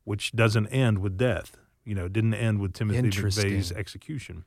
which 0.07 0.31
doesn't 0.31 0.67
end 0.67 0.99
with 0.99 1.17
death 1.17 1.57
you 1.85 1.95
know 1.95 2.07
didn't 2.07 2.33
end 2.33 2.59
with 2.59 2.73
Timothy 2.73 3.09
McVeigh's 3.09 3.71
execution 3.71 4.45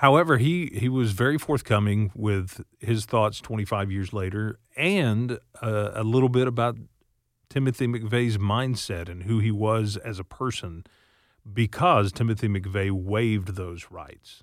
However, 0.00 0.36
he 0.36 0.70
he 0.74 0.90
was 0.90 1.12
very 1.12 1.38
forthcoming 1.38 2.10
with 2.14 2.62
his 2.78 3.06
thoughts 3.06 3.40
25 3.40 3.90
years 3.90 4.12
later, 4.12 4.58
and 4.76 5.38
uh, 5.62 5.92
a 5.94 6.04
little 6.04 6.28
bit 6.28 6.46
about 6.46 6.76
Timothy 7.48 7.86
McVeigh's 7.86 8.36
mindset 8.36 9.08
and 9.08 9.22
who 9.22 9.38
he 9.38 9.50
was 9.50 9.96
as 9.96 10.18
a 10.18 10.24
person, 10.24 10.84
because 11.50 12.12
Timothy 12.12 12.46
McVeigh 12.46 12.90
waived 12.90 13.56
those 13.56 13.86
rights. 13.90 14.42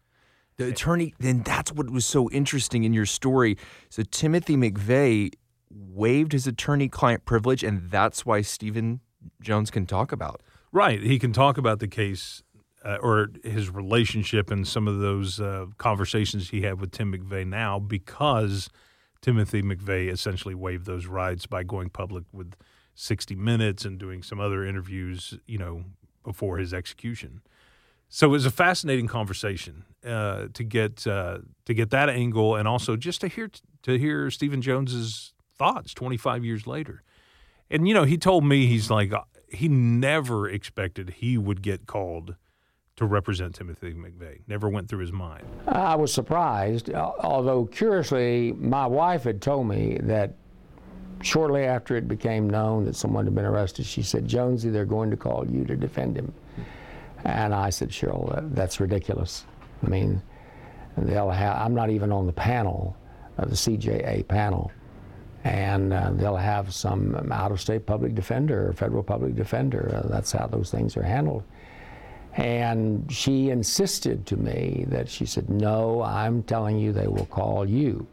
The 0.57 0.69
attorney, 0.69 1.13
then 1.19 1.43
that's 1.43 1.71
what 1.71 1.91
was 1.91 2.05
so 2.05 2.31
interesting 2.31 2.83
in 2.83 2.91
your 2.93 3.05
story. 3.05 3.55
So 3.89 4.01
Timothy 4.09 4.55
McVeigh 4.55 5.35
waived 5.69 6.31
his 6.31 6.47
attorney 6.47 6.89
client 6.89 7.25
privilege, 7.25 7.63
and 7.63 7.91
that's 7.91 8.25
why 8.25 8.41
Stephen 8.41 9.01
Jones 9.41 9.71
can 9.71 9.85
talk 9.85 10.11
about. 10.11 10.41
Right, 10.71 11.01
he 11.01 11.19
can 11.19 11.33
talk 11.33 11.57
about 11.57 11.79
the 11.79 11.87
case 11.87 12.41
uh, 12.83 12.97
or 13.01 13.29
his 13.43 13.69
relationship 13.69 14.51
and 14.51 14.67
some 14.67 14.87
of 14.87 14.99
those 14.99 15.39
uh, 15.39 15.67
conversations 15.77 16.49
he 16.49 16.61
had 16.61 16.79
with 16.81 16.91
Tim 16.91 17.13
McVeigh 17.13 17.47
now 17.47 17.79
because 17.79 18.69
Timothy 19.21 19.61
McVeigh 19.61 20.11
essentially 20.11 20.55
waived 20.55 20.85
those 20.85 21.05
rights 21.05 21.45
by 21.45 21.63
going 21.63 21.89
public 21.89 22.25
with 22.31 22.55
60 22.95 23.35
Minutes 23.35 23.85
and 23.85 23.97
doing 23.97 24.21
some 24.21 24.39
other 24.39 24.65
interviews, 24.65 25.37
you 25.47 25.57
know, 25.57 25.83
before 26.23 26.57
his 26.57 26.73
execution. 26.73 27.41
So 28.09 28.27
it 28.27 28.31
was 28.31 28.45
a 28.45 28.51
fascinating 28.51 29.07
conversation 29.07 29.85
uh, 30.05 30.47
to 30.53 30.63
get 30.63 31.07
uh, 31.07 31.39
to 31.65 31.73
get 31.73 31.89
that 31.89 32.09
angle, 32.09 32.55
and 32.55 32.67
also 32.67 32.95
just 32.95 33.21
to 33.21 33.27
hear 33.27 33.49
to 33.81 33.97
hear 33.97 34.29
Stephen 34.29 34.61
Jones's 34.61 35.33
thoughts 35.57 35.93
25 35.95 36.45
years 36.45 36.67
later. 36.67 37.01
And 37.69 37.87
you 37.87 37.93
know, 37.93 38.03
he 38.03 38.17
told 38.17 38.45
me 38.45 38.67
he's 38.67 38.89
like 38.89 39.13
he 39.49 39.67
never 39.67 40.49
expected 40.49 41.11
he 41.17 41.37
would 41.37 41.61
get 41.61 41.85
called 41.85 42.35
to 42.95 43.05
represent 43.05 43.55
Timothy 43.55 43.93
McVeigh. 43.93 44.41
Never 44.47 44.69
went 44.69 44.87
through 44.87 44.99
his 44.99 45.11
mind. 45.11 45.45
I 45.67 45.95
was 45.95 46.13
surprised, 46.13 46.93
although 46.93 47.65
curiously, 47.65 48.53
my 48.53 48.85
wife 48.85 49.23
had 49.23 49.41
told 49.41 49.67
me 49.67 49.97
that 50.03 50.35
shortly 51.23 51.63
after 51.63 51.95
it 51.95 52.07
became 52.07 52.49
known 52.49 52.85
that 52.85 52.95
someone 52.95 53.25
had 53.25 53.33
been 53.33 53.45
arrested, 53.45 53.85
she 53.85 54.03
said, 54.03 54.27
Jonesy, 54.27 54.69
they're 54.69 54.85
going 54.85 55.09
to 55.09 55.17
call 55.17 55.45
you 55.49 55.65
to 55.65 55.75
defend 55.75 56.17
him. 56.17 56.33
And 57.23 57.55
I 57.55 57.69
said, 57.69 57.89
Cheryl, 57.89 58.33
that, 58.35 58.53
that's 58.55 58.79
ridiculous. 58.79 59.45
I 59.83 59.89
mean, 59.89 60.21
have, 60.95 61.57
I'm 61.57 61.73
not 61.73 61.89
even 61.89 62.11
on 62.11 62.27
the 62.27 62.33
panel, 62.33 62.95
uh, 63.37 63.45
the 63.45 63.55
CJA 63.55 64.27
panel, 64.27 64.71
and 65.43 65.91
uh, 65.91 66.11
they'll 66.13 66.35
have 66.37 66.73
some 66.73 67.31
out 67.31 67.51
of 67.51 67.59
state 67.59 67.85
public 67.85 68.15
defender 68.15 68.69
or 68.69 68.73
federal 68.73 69.03
public 69.03 69.35
defender. 69.35 69.91
Uh, 69.93 70.07
that's 70.07 70.31
how 70.31 70.47
those 70.47 70.71
things 70.71 70.95
are 70.95 71.03
handled. 71.03 71.43
And 72.35 73.11
she 73.11 73.49
insisted 73.49 74.25
to 74.27 74.37
me 74.37 74.85
that 74.87 75.09
she 75.09 75.25
said, 75.25 75.49
No, 75.49 76.01
I'm 76.01 76.43
telling 76.43 76.79
you 76.79 76.93
they 76.93 77.07
will 77.07 77.25
call 77.25 77.67
you. 77.67 78.07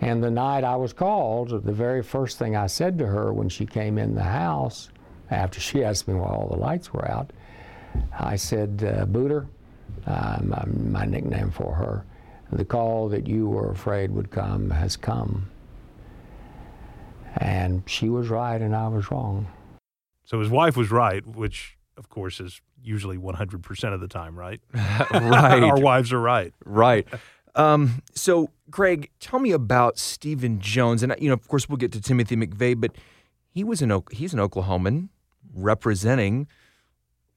And 0.00 0.22
the 0.22 0.30
night 0.30 0.62
I 0.62 0.76
was 0.76 0.92
called, 0.92 1.64
the 1.64 1.72
very 1.72 2.02
first 2.02 2.38
thing 2.38 2.54
I 2.54 2.68
said 2.68 2.98
to 2.98 3.06
her 3.06 3.32
when 3.32 3.48
she 3.48 3.66
came 3.66 3.98
in 3.98 4.14
the 4.14 4.22
house, 4.22 4.90
after 5.30 5.60
she 5.60 5.82
asked 5.82 6.06
me 6.06 6.14
why 6.14 6.28
all 6.28 6.48
the 6.48 6.58
lights 6.58 6.92
were 6.92 7.10
out, 7.10 7.32
I 8.16 8.36
said, 8.36 8.84
uh, 8.84 9.06
Booter, 9.06 9.46
my, 10.06 10.64
my 10.66 11.04
nickname 11.04 11.50
for 11.50 11.74
her, 11.74 12.04
the 12.52 12.64
call 12.64 13.08
that 13.08 13.26
you 13.26 13.48
were 13.48 13.70
afraid 13.70 14.10
would 14.12 14.30
come 14.30 14.70
has 14.70 14.96
come. 14.96 15.48
And 17.68 17.82
she 17.86 18.08
was 18.08 18.28
right 18.30 18.60
and 18.60 18.74
I 18.74 18.88
was 18.88 19.10
wrong. 19.10 19.46
So 20.24 20.40
his 20.40 20.48
wife 20.48 20.74
was 20.74 20.90
right, 20.90 21.26
which, 21.26 21.76
of 21.98 22.08
course, 22.08 22.40
is 22.40 22.62
usually 22.82 23.18
100% 23.18 23.94
of 23.94 24.00
the 24.00 24.08
time, 24.08 24.38
right? 24.38 24.60
right. 24.74 25.62
Our 25.62 25.78
wives 25.78 26.10
are 26.12 26.20
right. 26.20 26.54
Right. 26.64 27.06
Um, 27.54 28.02
so, 28.14 28.50
Craig, 28.70 29.10
tell 29.20 29.38
me 29.38 29.50
about 29.50 29.98
Stephen 29.98 30.60
Jones, 30.60 31.02
and 31.02 31.14
you 31.18 31.28
know, 31.28 31.34
of 31.34 31.46
course, 31.48 31.68
we'll 31.68 31.76
get 31.76 31.92
to 31.92 32.00
Timothy 32.00 32.36
McVeigh, 32.36 32.80
but 32.80 32.92
he 33.50 33.64
was 33.64 33.82
an 33.82 34.02
he's 34.12 34.32
an 34.32 34.38
Oklahoman 34.38 35.08
representing, 35.52 36.46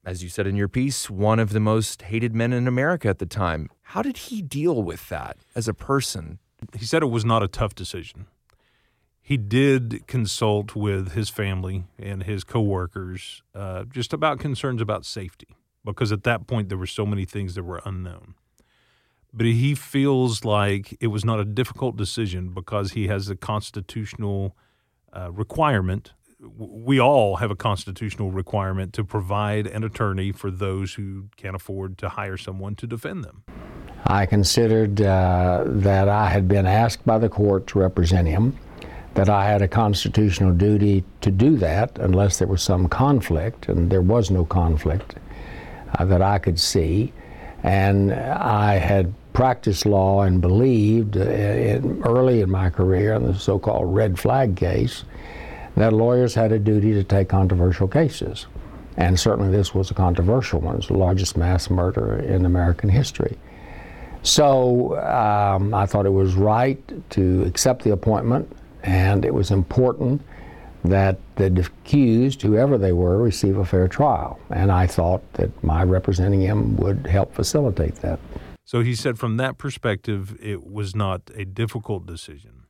as 0.05 0.21
you 0.21 0.29
said 0.29 0.45
in 0.45 0.55
your 0.55 0.67
piece, 0.67 1.09
one 1.09 1.39
of 1.39 1.53
the 1.53 1.59
most 1.59 2.03
hated 2.03 2.35
men 2.35 2.53
in 2.53 2.67
America 2.67 3.07
at 3.07 3.17
the 3.17 3.25
time. 3.25 3.69
How 3.81 4.01
did 4.01 4.17
he 4.17 4.41
deal 4.41 4.83
with 4.83 5.09
that 5.09 5.37
as 5.55 5.67
a 5.67 5.73
person? 5.73 6.39
He 6.77 6.85
said 6.85 7.01
it 7.01 7.07
was 7.07 7.25
not 7.25 7.41
a 7.41 7.47
tough 7.47 7.73
decision. 7.73 8.27
He 9.21 9.37
did 9.37 10.05
consult 10.07 10.75
with 10.75 11.13
his 11.13 11.29
family 11.29 11.85
and 11.97 12.23
his 12.23 12.43
coworkers 12.43 13.43
uh, 13.55 13.83
just 13.85 14.13
about 14.13 14.39
concerns 14.39 14.81
about 14.81 15.05
safety, 15.05 15.55
because 15.85 16.11
at 16.11 16.23
that 16.23 16.47
point 16.47 16.69
there 16.69 16.77
were 16.77 16.87
so 16.87 17.05
many 17.05 17.25
things 17.25 17.55
that 17.55 17.63
were 17.63 17.81
unknown 17.85 18.35
but 19.33 19.45
he 19.45 19.75
feels 19.75 20.43
like 20.43 20.97
it 20.99 21.07
was 21.07 21.23
not 21.23 21.39
a 21.39 21.45
difficult 21.45 21.95
decision 21.95 22.49
because 22.49 22.91
he 22.91 23.07
has 23.07 23.29
a 23.29 23.35
constitutional 23.35 24.55
uh, 25.13 25.31
requirement. 25.31 26.11
We 26.39 26.99
all 26.99 27.37
have 27.37 27.51
a 27.51 27.55
constitutional 27.55 28.31
requirement 28.31 28.93
to 28.93 29.03
provide 29.03 29.67
an 29.67 29.83
attorney 29.83 30.31
for 30.31 30.51
those 30.51 30.95
who 30.95 31.25
can't 31.37 31.55
afford 31.55 31.97
to 31.99 32.09
hire 32.09 32.37
someone 32.37 32.75
to 32.75 32.87
defend 32.87 33.23
them. 33.23 33.43
I 34.07 34.25
considered 34.25 35.01
uh, 35.01 35.63
that 35.65 36.09
I 36.09 36.27
had 36.27 36.47
been 36.47 36.65
asked 36.65 37.05
by 37.05 37.19
the 37.19 37.29
court 37.29 37.67
to 37.67 37.79
represent 37.79 38.27
him, 38.27 38.57
that 39.13 39.29
I 39.29 39.45
had 39.45 39.61
a 39.61 39.67
constitutional 39.67 40.53
duty 40.53 41.03
to 41.21 41.31
do 41.31 41.57
that 41.57 41.97
unless 41.99 42.39
there 42.39 42.47
was 42.47 42.61
some 42.61 42.87
conflict, 42.87 43.67
and 43.67 43.91
there 43.91 44.01
was 44.01 44.31
no 44.31 44.45
conflict 44.45 45.15
uh, 45.97 46.05
that 46.05 46.21
I 46.21 46.39
could 46.39 46.59
see. 46.59 47.11
And 47.63 48.13
I 48.13 48.75
had 48.75 49.13
practiced 49.33 49.85
law 49.85 50.23
and 50.23 50.41
believed 50.41 51.17
uh, 51.17 51.21
in, 51.21 52.01
early 52.03 52.41
in 52.41 52.49
my 52.49 52.69
career 52.69 53.13
in 53.13 53.25
the 53.25 53.35
so-called 53.35 53.93
red 53.93 54.19
flag 54.19 54.55
case 54.55 55.03
that 55.75 55.93
lawyers 55.93 56.33
had 56.33 56.51
a 56.51 56.59
duty 56.59 56.93
to 56.93 57.03
take 57.03 57.29
controversial 57.29 57.87
cases. 57.87 58.47
And 58.97 59.19
certainly 59.19 59.51
this 59.51 59.73
was 59.73 59.89
a 59.89 59.93
controversial 59.93 60.59
one. 60.59 60.77
It's 60.77 60.87
the 60.87 60.97
largest 60.97 61.37
mass 61.37 61.69
murder 61.69 62.19
in 62.19 62.45
American 62.45 62.89
history. 62.89 63.37
So 64.23 64.97
um, 64.99 65.73
I 65.73 65.85
thought 65.85 66.05
it 66.05 66.13
was 66.13 66.35
right 66.35 67.09
to 67.11 67.43
accept 67.43 67.83
the 67.83 67.91
appointment, 67.91 68.51
and 68.83 69.25
it 69.25 69.33
was 69.33 69.51
important 69.51 70.21
that 70.83 71.19
the 71.35 71.45
accused, 71.45 72.41
whoever 72.41 72.77
they 72.77 72.91
were, 72.91 73.17
receive 73.17 73.57
a 73.57 73.65
fair 73.65 73.87
trial. 73.87 74.39
And 74.49 74.71
I 74.71 74.87
thought 74.87 75.21
that 75.33 75.63
my 75.63 75.83
representing 75.83 76.41
him 76.41 76.75
would 76.77 77.05
help 77.05 77.33
facilitate 77.33 77.95
that. 77.97 78.19
So 78.65 78.81
he 78.81 78.95
said 78.95 79.19
from 79.19 79.37
that 79.37 79.57
perspective, 79.57 80.35
it 80.41 80.65
was 80.65 80.95
not 80.95 81.29
a 81.35 81.45
difficult 81.45 82.05
decision. 82.05 82.63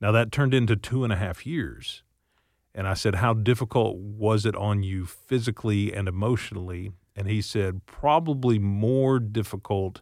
Now 0.00 0.12
that 0.12 0.32
turned 0.32 0.54
into 0.54 0.76
two 0.76 1.04
and 1.04 1.12
a 1.12 1.16
half 1.16 1.46
years. 1.46 2.02
And 2.74 2.86
I 2.86 2.94
said, 2.94 3.16
How 3.16 3.34
difficult 3.34 3.96
was 3.96 4.46
it 4.46 4.54
on 4.54 4.82
you 4.82 5.04
physically 5.04 5.92
and 5.92 6.08
emotionally? 6.08 6.92
And 7.16 7.28
he 7.28 7.42
said, 7.42 7.84
Probably 7.86 8.58
more 8.58 9.18
difficult 9.18 10.00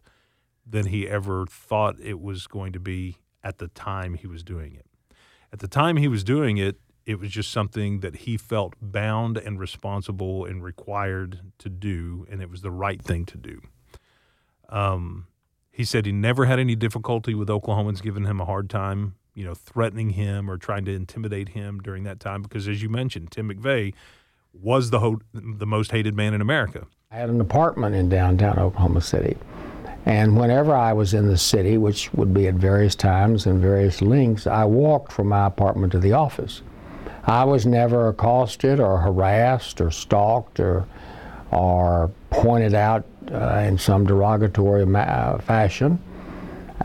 than 0.65 0.87
he 0.87 1.07
ever 1.07 1.45
thought 1.47 1.99
it 1.99 2.19
was 2.21 2.45
going 2.47 2.73
to 2.73 2.79
be 2.79 3.17
at 3.43 3.57
the 3.57 3.69
time 3.69 4.13
he 4.13 4.27
was 4.27 4.43
doing 4.43 4.75
it. 4.75 4.85
At 5.51 5.59
the 5.59 5.67
time 5.67 5.97
he 5.97 6.07
was 6.07 6.23
doing 6.23 6.57
it, 6.57 6.79
it 7.05 7.19
was 7.19 7.31
just 7.31 7.51
something 7.51 8.01
that 8.01 8.17
he 8.17 8.37
felt 8.37 8.75
bound 8.81 9.37
and 9.37 9.59
responsible 9.59 10.45
and 10.45 10.63
required 10.63 11.39
to 11.57 11.69
do, 11.69 12.27
and 12.29 12.41
it 12.41 12.51
was 12.51 12.61
the 12.61 12.71
right 12.71 13.01
thing 13.01 13.25
to 13.25 13.37
do. 13.37 13.61
Um, 14.69 15.25
he 15.71 15.83
said 15.83 16.05
he 16.05 16.11
never 16.11 16.45
had 16.45 16.59
any 16.59 16.75
difficulty 16.75 17.33
with 17.33 17.47
Oklahomans 17.47 18.01
giving 18.01 18.25
him 18.25 18.39
a 18.39 18.45
hard 18.45 18.69
time, 18.69 19.15
you 19.33 19.43
know, 19.43 19.55
threatening 19.55 20.11
him 20.11 20.51
or 20.51 20.57
trying 20.57 20.85
to 20.85 20.93
intimidate 20.93 21.49
him 21.49 21.79
during 21.79 22.03
that 22.03 22.19
time 22.19 22.43
because, 22.43 22.67
as 22.67 22.83
you 22.83 22.89
mentioned, 22.89 23.31
Tim 23.31 23.49
McVeigh 23.49 23.93
was 24.53 24.89
the 24.89 24.99
ho- 24.99 25.21
the 25.33 25.65
most 25.65 25.91
hated 25.91 26.15
man 26.15 26.33
in 26.33 26.41
America. 26.41 26.85
I 27.09 27.15
had 27.15 27.29
an 27.29 27.41
apartment 27.41 27.95
in 27.95 28.09
downtown 28.09 28.59
Oklahoma 28.59 29.01
City. 29.01 29.35
And 30.09 30.35
whenever 30.35 30.73
I 30.73 30.91
was 30.91 31.13
in 31.13 31.27
the 31.27 31.37
city, 31.37 31.77
which 31.77 32.11
would 32.15 32.33
be 32.33 32.47
at 32.47 32.55
various 32.55 32.95
times 32.95 33.45
and 33.45 33.61
various 33.61 34.01
lengths, 34.01 34.47
I 34.47 34.65
walked 34.65 35.11
from 35.11 35.27
my 35.27 35.45
apartment 35.45 35.91
to 35.91 35.99
the 35.99 36.13
office. 36.13 36.63
I 37.25 37.43
was 37.43 37.67
never 37.67 38.07
accosted 38.07 38.79
or 38.79 38.97
harassed 38.97 39.79
or 39.79 39.91
stalked 39.91 40.59
or, 40.59 40.87
or 41.51 42.09
pointed 42.31 42.73
out 42.73 43.05
uh, 43.31 43.63
in 43.67 43.77
some 43.77 44.07
derogatory 44.07 44.83
ma- 44.83 45.37
fashion. 45.37 45.99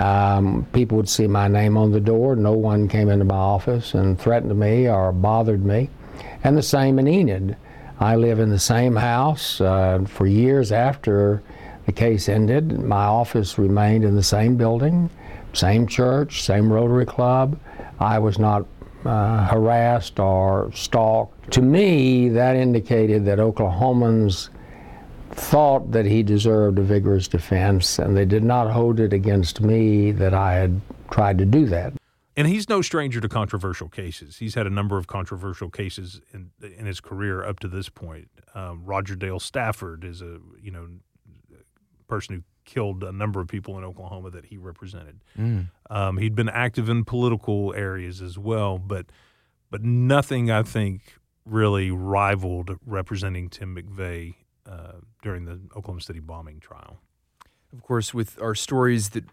Um, 0.01 0.67
people 0.75 0.99
would 0.99 1.09
see 1.09 1.27
my 1.27 1.49
name 1.49 1.79
on 1.79 1.93
the 1.93 2.01
door. 2.01 2.37
No 2.37 2.53
one 2.53 2.89
came 2.89 3.09
into 3.09 3.25
my 3.25 3.37
office 3.37 3.95
and 3.95 4.21
threatened 4.21 4.61
me 4.61 4.87
or 4.87 5.13
bothered 5.13 5.65
me. 5.65 5.89
And 6.43 6.59
the 6.59 6.63
same 6.63 6.99
in 6.99 7.09
Enid. 7.09 7.57
I 7.99 8.17
live 8.17 8.39
in 8.39 8.51
the 8.51 8.59
same 8.59 8.97
house 8.97 9.63
uh, 9.63 10.05
for 10.07 10.27
years 10.27 10.73
after 10.73 11.43
the 11.87 11.93
case 11.93 12.29
ended. 12.29 12.81
My 12.81 13.05
office 13.05 13.59
remained 13.59 14.05
in 14.05 14.15
the 14.15 14.23
same 14.23 14.57
building, 14.57 15.11
same 15.53 15.87
church, 15.87 16.43
same 16.43 16.73
Rotary 16.73 17.07
Club. 17.07 17.59
I 18.01 18.19
was 18.19 18.39
not 18.39 18.67
uh, 19.05 19.47
harassed 19.47 20.19
or 20.19 20.71
stalked. 20.73 21.53
To 21.53 21.63
me, 21.63 22.29
that 22.31 22.57
indicated 22.57 23.25
that 23.27 23.39
Oklahomans 23.39 24.49
thought 25.33 25.91
that 25.93 26.07
he 26.07 26.23
deserved 26.23 26.79
a 26.79 26.83
vigorous 26.83 27.29
defense, 27.29 27.99
and 27.99 28.17
they 28.17 28.25
did 28.25 28.45
not 28.45 28.71
hold 28.71 29.01
it 29.01 29.13
against 29.13 29.61
me 29.61 30.13
that 30.13 30.33
I 30.33 30.55
had 30.55 30.81
tried 31.11 31.39
to 31.39 31.45
do 31.45 31.67
that. 31.67 31.93
And 32.37 32.49
he's 32.49 32.69
no 32.69 32.83
stranger 32.83 33.21
to 33.21 33.29
controversial 33.29 33.89
cases. 33.89 34.39
He's 34.39 34.55
had 34.55 34.67
a 34.67 34.71
number 34.71 34.99
of 34.99 35.07
controversial 35.07 35.71
cases 35.71 36.21
in 36.33 36.51
in 36.77 36.87
his 36.87 37.01
career 37.01 37.45
up 37.45 37.61
to 37.61 37.69
this 37.69 37.89
point. 37.89 38.29
Um, 38.55 38.85
Roger 38.85 39.15
Dale 39.15 39.39
Stafford 39.39 40.05
is 40.05 40.21
a 40.21 40.39
you 40.61 40.73
know 40.73 40.89
person 42.09 42.37
who 42.37 42.43
killed 42.65 43.05
a 43.05 43.13
number 43.13 43.41
of 43.41 43.49
people 43.49 43.77
in 43.79 43.85
Oklahoma 43.85 44.31
that 44.31 44.47
he 44.47 44.57
represented. 44.57 45.21
Mm. 45.39 45.69
Um, 45.91 46.19
he'd 46.19 46.35
been 46.35 46.49
active 46.49 46.89
in 46.89 47.05
political 47.05 47.75
areas 47.75 48.21
as 48.21 48.39
well, 48.39 48.79
but 48.79 49.07
but 49.71 49.83
nothing 49.83 50.51
I 50.51 50.63
think 50.63 51.15
really 51.45 51.91
rivaled 51.91 52.79
representing 52.87 53.51
Tim 53.51 53.77
McVeigh 53.77 54.35
uh, 54.67 55.01
during 55.23 55.45
the 55.45 55.61
Oklahoma 55.77 56.01
City 56.01 56.21
bombing 56.21 56.61
trial. 56.61 57.01
Of 57.73 57.83
course, 57.83 58.15
with 58.15 58.41
our 58.41 58.55
stories 58.55 59.11
that 59.11 59.25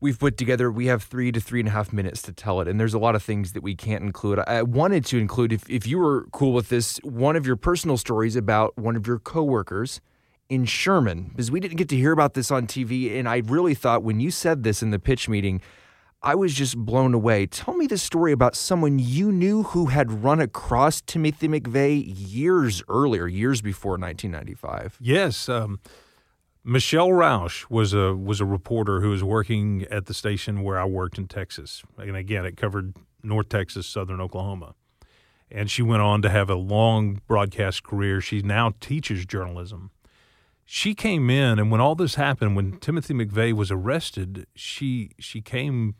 we've 0.00 0.18
put 0.18 0.36
together, 0.36 0.70
we 0.70 0.86
have 0.86 1.02
three 1.02 1.32
to 1.32 1.40
three 1.40 1.60
and 1.60 1.68
a 1.68 1.72
half 1.72 1.92
minutes 1.92 2.22
to 2.22 2.32
tell 2.32 2.60
it. 2.60 2.68
And 2.68 2.78
there's 2.78 2.94
a 2.94 2.98
lot 2.98 3.14
of 3.14 3.22
things 3.22 3.52
that 3.52 3.62
we 3.62 3.74
can't 3.74 4.04
include. 4.04 4.38
I 4.38 4.62
wanted 4.62 5.04
to 5.06 5.18
include, 5.18 5.52
if, 5.52 5.68
if 5.68 5.86
you 5.86 5.98
were 5.98 6.26
cool 6.32 6.52
with 6.52 6.68
this, 6.68 6.98
one 6.98 7.34
of 7.34 7.44
your 7.44 7.56
personal 7.56 7.96
stories 7.96 8.36
about 8.36 8.78
one 8.78 8.96
of 8.96 9.06
your 9.06 9.18
coworkers 9.18 10.00
in 10.48 10.64
Sherman, 10.64 11.24
because 11.24 11.50
we 11.50 11.60
didn't 11.60 11.76
get 11.76 11.88
to 11.90 11.96
hear 11.96 12.12
about 12.12 12.34
this 12.34 12.50
on 12.50 12.66
TV. 12.66 13.18
And 13.18 13.28
I 13.28 13.42
really 13.44 13.74
thought 13.74 14.02
when 14.02 14.20
you 14.20 14.30
said 14.30 14.62
this 14.62 14.82
in 14.82 14.90
the 14.90 14.98
pitch 14.98 15.28
meeting, 15.28 15.60
I 16.22 16.34
was 16.34 16.54
just 16.54 16.76
blown 16.76 17.14
away. 17.14 17.46
Tell 17.46 17.74
me 17.74 17.86
the 17.86 17.98
story 17.98 18.32
about 18.32 18.56
someone 18.56 18.98
you 18.98 19.30
knew 19.30 19.62
who 19.62 19.86
had 19.86 20.24
run 20.24 20.40
across 20.40 21.00
Timothy 21.00 21.46
McVeigh 21.46 22.12
years 22.16 22.82
earlier, 22.88 23.28
years 23.28 23.60
before 23.60 23.92
1995. 23.92 24.98
Yes, 25.00 25.48
um, 25.48 25.78
Michelle 26.64 27.12
Rauch 27.12 27.70
was 27.70 27.94
a 27.94 28.14
was 28.16 28.40
a 28.40 28.44
reporter 28.44 29.00
who 29.00 29.10
was 29.10 29.22
working 29.22 29.84
at 29.90 30.06
the 30.06 30.14
station 30.14 30.62
where 30.62 30.78
I 30.78 30.84
worked 30.84 31.18
in 31.18 31.28
Texas, 31.28 31.82
and 31.96 32.16
again, 32.16 32.44
it 32.44 32.56
covered 32.56 32.96
North 33.22 33.48
Texas, 33.48 33.86
Southern 33.86 34.20
Oklahoma, 34.20 34.74
and 35.50 35.70
she 35.70 35.82
went 35.82 36.02
on 36.02 36.20
to 36.22 36.28
have 36.28 36.50
a 36.50 36.56
long 36.56 37.20
broadcast 37.28 37.84
career. 37.84 38.20
She 38.20 38.42
now 38.42 38.74
teaches 38.80 39.24
journalism. 39.24 39.92
She 40.70 40.94
came 40.94 41.30
in, 41.30 41.58
and 41.58 41.70
when 41.70 41.80
all 41.80 41.94
this 41.94 42.16
happened, 42.16 42.54
when 42.54 42.78
Timothy 42.78 43.14
McVeigh 43.14 43.54
was 43.54 43.70
arrested, 43.70 44.46
she 44.54 45.12
she 45.18 45.40
came 45.40 45.94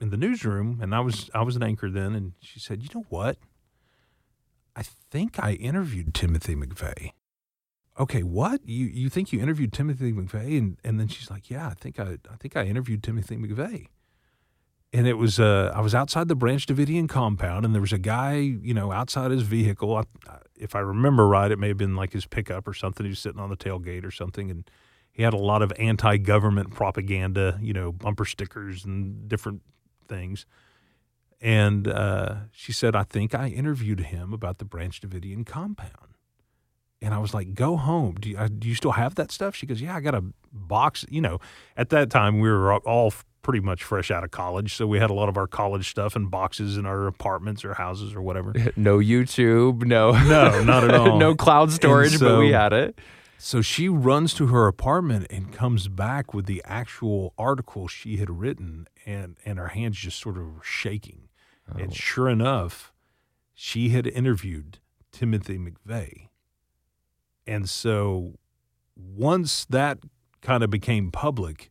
in 0.00 0.08
the 0.08 0.16
newsroom, 0.16 0.78
and 0.80 0.94
I 0.94 1.00
was 1.00 1.28
I 1.34 1.42
was 1.42 1.56
an 1.56 1.62
anchor 1.62 1.90
then, 1.90 2.14
and 2.14 2.32
she 2.40 2.58
said, 2.58 2.82
"You 2.82 2.88
know 2.94 3.04
what? 3.10 3.36
I 4.74 4.82
think 4.82 5.38
I 5.38 5.52
interviewed 5.52 6.14
Timothy 6.14 6.56
McVeigh." 6.56 7.10
Okay, 8.00 8.22
what 8.22 8.66
you 8.66 8.86
you 8.86 9.10
think 9.10 9.30
you 9.30 9.42
interviewed 9.42 9.74
Timothy 9.74 10.10
McVeigh? 10.10 10.56
And 10.56 10.78
and 10.82 10.98
then 10.98 11.08
she's 11.08 11.30
like, 11.30 11.50
"Yeah, 11.50 11.68
I 11.68 11.74
think 11.74 12.00
I 12.00 12.16
I 12.32 12.36
think 12.40 12.56
I 12.56 12.64
interviewed 12.64 13.02
Timothy 13.02 13.36
McVeigh." 13.36 13.88
And 14.94 15.06
it 15.06 15.18
was 15.18 15.38
uh, 15.38 15.70
I 15.74 15.82
was 15.82 15.94
outside 15.94 16.28
the 16.28 16.34
Branch 16.34 16.64
Davidian 16.64 17.10
compound, 17.10 17.66
and 17.66 17.74
there 17.74 17.82
was 17.82 17.92
a 17.92 17.98
guy, 17.98 18.36
you 18.36 18.72
know, 18.72 18.90
outside 18.90 19.32
his 19.32 19.42
vehicle. 19.42 19.94
I, 19.98 20.04
if 20.58 20.74
I 20.74 20.80
remember 20.80 21.26
right, 21.26 21.50
it 21.50 21.58
may 21.58 21.68
have 21.68 21.76
been 21.76 21.96
like 21.96 22.12
his 22.12 22.26
pickup 22.26 22.68
or 22.68 22.74
something. 22.74 23.04
He 23.04 23.10
was 23.10 23.18
sitting 23.18 23.40
on 23.40 23.50
the 23.50 23.56
tailgate 23.56 24.04
or 24.04 24.10
something, 24.10 24.50
and 24.50 24.70
he 25.12 25.22
had 25.22 25.32
a 25.32 25.38
lot 25.38 25.62
of 25.62 25.72
anti-government 25.78 26.72
propaganda, 26.72 27.58
you 27.62 27.72
know, 27.72 27.92
bumper 27.92 28.24
stickers 28.24 28.84
and 28.84 29.28
different 29.28 29.62
things. 30.08 30.46
And 31.40 31.86
uh, 31.86 32.36
she 32.52 32.72
said, 32.72 32.96
I 32.96 33.02
think 33.02 33.34
I 33.34 33.48
interviewed 33.48 34.00
him 34.00 34.32
about 34.32 34.58
the 34.58 34.64
Branch 34.64 34.98
Davidian 35.00 35.44
compound. 35.44 36.16
And 37.02 37.12
I 37.12 37.18
was 37.18 37.34
like, 37.34 37.54
go 37.54 37.76
home. 37.76 38.16
Do 38.18 38.30
you, 38.30 38.38
uh, 38.38 38.48
do 38.48 38.66
you 38.66 38.74
still 38.74 38.92
have 38.92 39.14
that 39.16 39.30
stuff? 39.30 39.54
She 39.54 39.66
goes, 39.66 39.82
yeah, 39.82 39.94
I 39.94 40.00
got 40.00 40.14
a 40.14 40.24
box. 40.50 41.04
You 41.10 41.20
know, 41.20 41.38
at 41.76 41.90
that 41.90 42.10
time, 42.10 42.40
we 42.40 42.48
were 42.48 42.74
all 42.78 43.12
pretty 43.44 43.60
much 43.60 43.84
fresh 43.84 44.10
out 44.10 44.24
of 44.24 44.32
college. 44.32 44.74
So 44.74 44.88
we 44.88 44.98
had 44.98 45.10
a 45.10 45.14
lot 45.14 45.28
of 45.28 45.36
our 45.36 45.46
college 45.46 45.88
stuff 45.88 46.16
in 46.16 46.26
boxes 46.26 46.76
in 46.76 46.86
our 46.86 47.06
apartments 47.06 47.64
or 47.64 47.74
houses 47.74 48.14
or 48.14 48.22
whatever. 48.22 48.52
No 48.76 48.98
YouTube, 48.98 49.84
no. 49.84 50.12
No, 50.12 50.64
not 50.64 50.82
at 50.84 50.94
all. 50.94 51.18
no 51.18 51.34
cloud 51.36 51.70
storage, 51.70 52.18
so, 52.18 52.28
but 52.28 52.38
we 52.40 52.50
had 52.50 52.72
it. 52.72 52.98
So 53.38 53.62
she 53.62 53.88
runs 53.88 54.34
to 54.34 54.48
her 54.48 54.66
apartment 54.66 55.26
and 55.30 55.52
comes 55.52 55.86
back 55.86 56.34
with 56.34 56.46
the 56.46 56.62
actual 56.64 57.34
article 57.38 57.86
she 57.86 58.16
had 58.16 58.30
written, 58.30 58.88
and, 59.06 59.36
and 59.44 59.58
her 59.58 59.68
hands 59.68 59.98
just 59.98 60.18
sort 60.18 60.38
of 60.38 60.46
shaking. 60.62 61.28
Oh. 61.72 61.78
And 61.78 61.94
sure 61.94 62.28
enough, 62.28 62.92
she 63.54 63.90
had 63.90 64.06
interviewed 64.06 64.78
Timothy 65.12 65.58
McVeigh. 65.58 66.28
And 67.46 67.68
so 67.68 68.38
once 68.96 69.66
that 69.66 69.98
kind 70.40 70.62
of 70.62 70.70
became 70.70 71.10
public, 71.10 71.70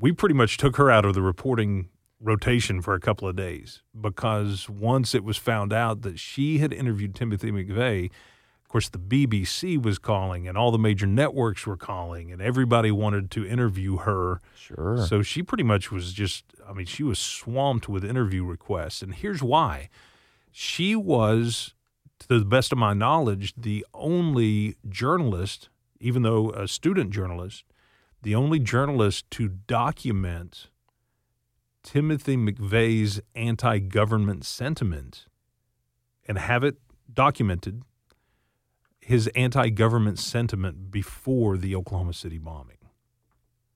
we 0.00 0.12
pretty 0.12 0.34
much 0.34 0.56
took 0.56 0.76
her 0.76 0.90
out 0.90 1.04
of 1.04 1.14
the 1.14 1.22
reporting 1.22 1.88
rotation 2.20 2.82
for 2.82 2.94
a 2.94 3.00
couple 3.00 3.28
of 3.28 3.36
days 3.36 3.82
because 3.98 4.68
once 4.68 5.14
it 5.14 5.24
was 5.24 5.36
found 5.36 5.72
out 5.72 6.02
that 6.02 6.18
she 6.18 6.58
had 6.58 6.72
interviewed 6.72 7.14
Timothy 7.14 7.50
McVeigh, 7.50 8.06
of 8.06 8.68
course, 8.68 8.88
the 8.88 8.98
BBC 8.98 9.82
was 9.82 9.98
calling 9.98 10.46
and 10.46 10.56
all 10.56 10.70
the 10.70 10.78
major 10.78 11.06
networks 11.06 11.66
were 11.66 11.76
calling, 11.76 12.30
and 12.30 12.40
everybody 12.40 12.92
wanted 12.92 13.30
to 13.32 13.44
interview 13.44 13.96
her. 13.96 14.40
Sure. 14.54 15.04
So 15.08 15.22
she 15.22 15.42
pretty 15.42 15.64
much 15.64 15.90
was 15.90 16.12
just, 16.12 16.44
I 16.68 16.72
mean, 16.72 16.86
she 16.86 17.02
was 17.02 17.18
swamped 17.18 17.88
with 17.88 18.04
interview 18.04 18.44
requests. 18.44 19.02
And 19.02 19.14
here's 19.14 19.42
why 19.42 19.88
she 20.52 20.94
was, 20.94 21.74
to 22.20 22.28
the 22.28 22.44
best 22.44 22.70
of 22.70 22.78
my 22.78 22.94
knowledge, 22.94 23.54
the 23.56 23.84
only 23.92 24.76
journalist, 24.88 25.68
even 25.98 26.22
though 26.22 26.50
a 26.50 26.68
student 26.68 27.10
journalist, 27.10 27.64
the 28.22 28.34
only 28.34 28.58
journalist 28.58 29.30
to 29.32 29.48
document 29.48 30.68
Timothy 31.82 32.36
McVeigh's 32.36 33.20
anti 33.34 33.78
government 33.78 34.44
sentiment 34.44 35.26
and 36.26 36.38
have 36.38 36.62
it 36.62 36.76
documented 37.12 37.82
his 39.00 39.26
anti-government 39.34 40.18
sentiment 40.18 40.90
before 40.90 41.56
the 41.56 41.74
Oklahoma 41.74 42.12
City 42.12 42.38
bombing. 42.38 42.76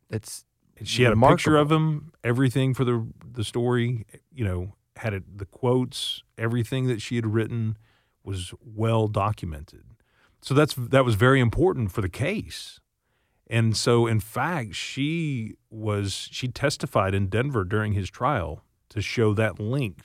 That's 0.09 0.45
she 0.85 1.03
had 1.03 1.11
remarkable. 1.11 1.33
a 1.33 1.37
picture 1.37 1.57
of 1.57 1.73
him, 1.73 2.13
everything 2.23 2.75
for 2.75 2.85
the 2.85 3.07
the 3.33 3.43
story. 3.43 4.07
You 4.33 4.45
know, 4.45 4.75
had 4.97 5.15
it 5.15 5.39
the 5.39 5.47
quotes, 5.47 6.23
everything 6.39 6.87
that 6.87 7.03
she 7.03 7.17
had 7.17 7.27
written 7.27 7.77
was 8.23 8.55
well 8.65 9.09
documented. 9.09 9.85
So 10.41 10.55
that's 10.55 10.75
that 10.75 11.05
was 11.05 11.17
very 11.17 11.41
important 11.41 11.91
for 11.91 12.01
the 12.01 12.09
case. 12.09 12.79
And 13.55 13.77
so, 13.77 14.09
in 14.09 14.19
fact, 14.19 14.75
she 14.75 15.55
was 15.71 16.29
she 16.33 16.49
testified 16.49 17.15
in 17.15 17.29
Denver 17.29 17.63
during 17.63 17.93
his 17.93 18.11
trial 18.11 18.65
to 18.89 19.01
show 19.01 19.33
that 19.35 19.61
link 19.61 20.01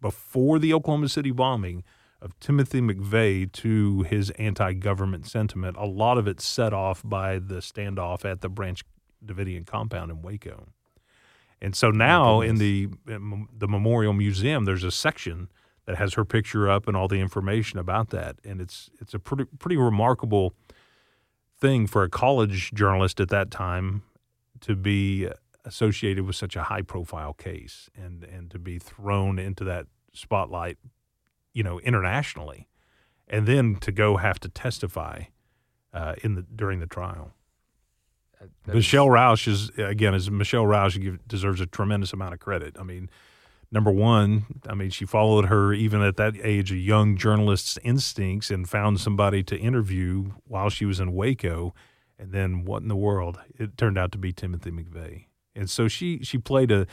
before 0.00 0.58
the 0.58 0.72
Oklahoma 0.72 1.10
City 1.10 1.30
bombing 1.30 1.84
of 2.22 2.40
Timothy 2.40 2.80
McVeigh 2.80 3.52
to 3.52 4.04
his 4.04 4.30
anti 4.38 4.72
government 4.72 5.26
sentiment, 5.26 5.76
a 5.76 5.84
lot 5.84 6.16
of 6.16 6.26
it 6.26 6.40
set 6.40 6.72
off 6.72 7.02
by 7.04 7.38
the 7.38 7.56
standoff 7.56 8.24
at 8.24 8.40
the 8.40 8.48
Branch 8.48 8.82
Davidian 9.22 9.66
compound 9.66 10.10
in 10.10 10.22
Waco. 10.22 10.68
And 11.60 11.76
so 11.76 11.90
now 11.90 12.40
in 12.40 12.56
the 12.56 12.88
in 13.06 13.48
the 13.54 13.68
Memorial 13.68 14.14
Museum, 14.14 14.64
there's 14.64 14.82
a 14.82 14.90
section 14.90 15.50
that 15.84 15.98
has 15.98 16.14
her 16.14 16.24
picture 16.24 16.70
up 16.70 16.88
and 16.88 16.96
all 16.96 17.06
the 17.06 17.20
information 17.20 17.78
about 17.78 18.08
that, 18.10 18.36
and 18.46 18.62
it's 18.62 18.88
it's 18.98 19.12
a 19.12 19.18
pretty 19.18 19.44
pretty 19.58 19.76
remarkable 19.76 20.54
thing 21.60 21.86
for 21.86 22.02
a 22.02 22.10
college 22.10 22.72
journalist 22.72 23.20
at 23.20 23.28
that 23.28 23.50
time 23.50 24.02
to 24.60 24.74
be 24.74 25.28
associated 25.64 26.24
with 26.24 26.36
such 26.36 26.56
a 26.56 26.64
high 26.64 26.82
profile 26.82 27.32
case 27.32 27.90
and 27.94 28.24
and 28.24 28.50
to 28.50 28.58
be 28.58 28.78
thrown 28.78 29.38
into 29.38 29.64
that 29.64 29.86
spotlight 30.12 30.78
you 31.58 31.64
know, 31.64 31.80
internationally, 31.80 32.68
and 33.26 33.44
then 33.48 33.74
to 33.80 33.90
go 33.90 34.16
have 34.16 34.38
to 34.38 34.48
testify 34.48 35.24
uh, 35.92 36.14
in 36.22 36.36
the 36.36 36.42
during 36.42 36.78
the 36.78 36.86
trial. 36.86 37.32
That 38.64 38.76
Michelle 38.76 39.06
is, 39.06 39.10
Rauch 39.10 39.48
is 39.48 39.70
again, 39.76 40.14
as 40.14 40.30
Michelle 40.30 40.66
Rauch 40.66 40.96
deserves 41.26 41.60
a 41.60 41.66
tremendous 41.66 42.12
amount 42.12 42.34
of 42.34 42.38
credit. 42.38 42.76
I 42.78 42.84
mean, 42.84 43.10
number 43.70 43.90
one, 43.90 44.46
I 44.68 44.74
mean, 44.74 44.90
she 44.90 45.04
followed 45.04 45.46
her 45.46 45.72
even 45.72 46.02
at 46.02 46.16
that 46.16 46.34
age, 46.42 46.72
a 46.72 46.76
young 46.76 47.16
journalist's 47.16 47.78
instincts, 47.82 48.50
and 48.50 48.68
found 48.68 49.00
somebody 49.00 49.42
to 49.44 49.56
interview 49.56 50.32
while 50.46 50.70
she 50.70 50.84
was 50.84 51.00
in 51.00 51.12
Waco. 51.12 51.74
And 52.18 52.32
then, 52.32 52.64
what 52.64 52.82
in 52.82 52.88
the 52.88 52.96
world? 52.96 53.38
It 53.56 53.76
turned 53.76 53.96
out 53.96 54.10
to 54.12 54.18
be 54.18 54.32
Timothy 54.32 54.70
McVeigh, 54.70 55.26
and 55.54 55.70
so 55.70 55.86
she 55.86 56.20
she 56.24 56.36
played 56.36 56.72
a, 56.72 56.86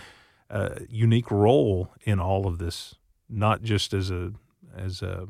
a 0.51 0.81
unique 0.87 1.31
role 1.31 1.91
in 2.03 2.19
all 2.19 2.45
of 2.45 2.59
this, 2.59 2.95
not 3.27 3.63
just 3.63 3.91
as 3.91 4.11
a 4.11 4.33
as 4.75 5.01
a 5.01 5.27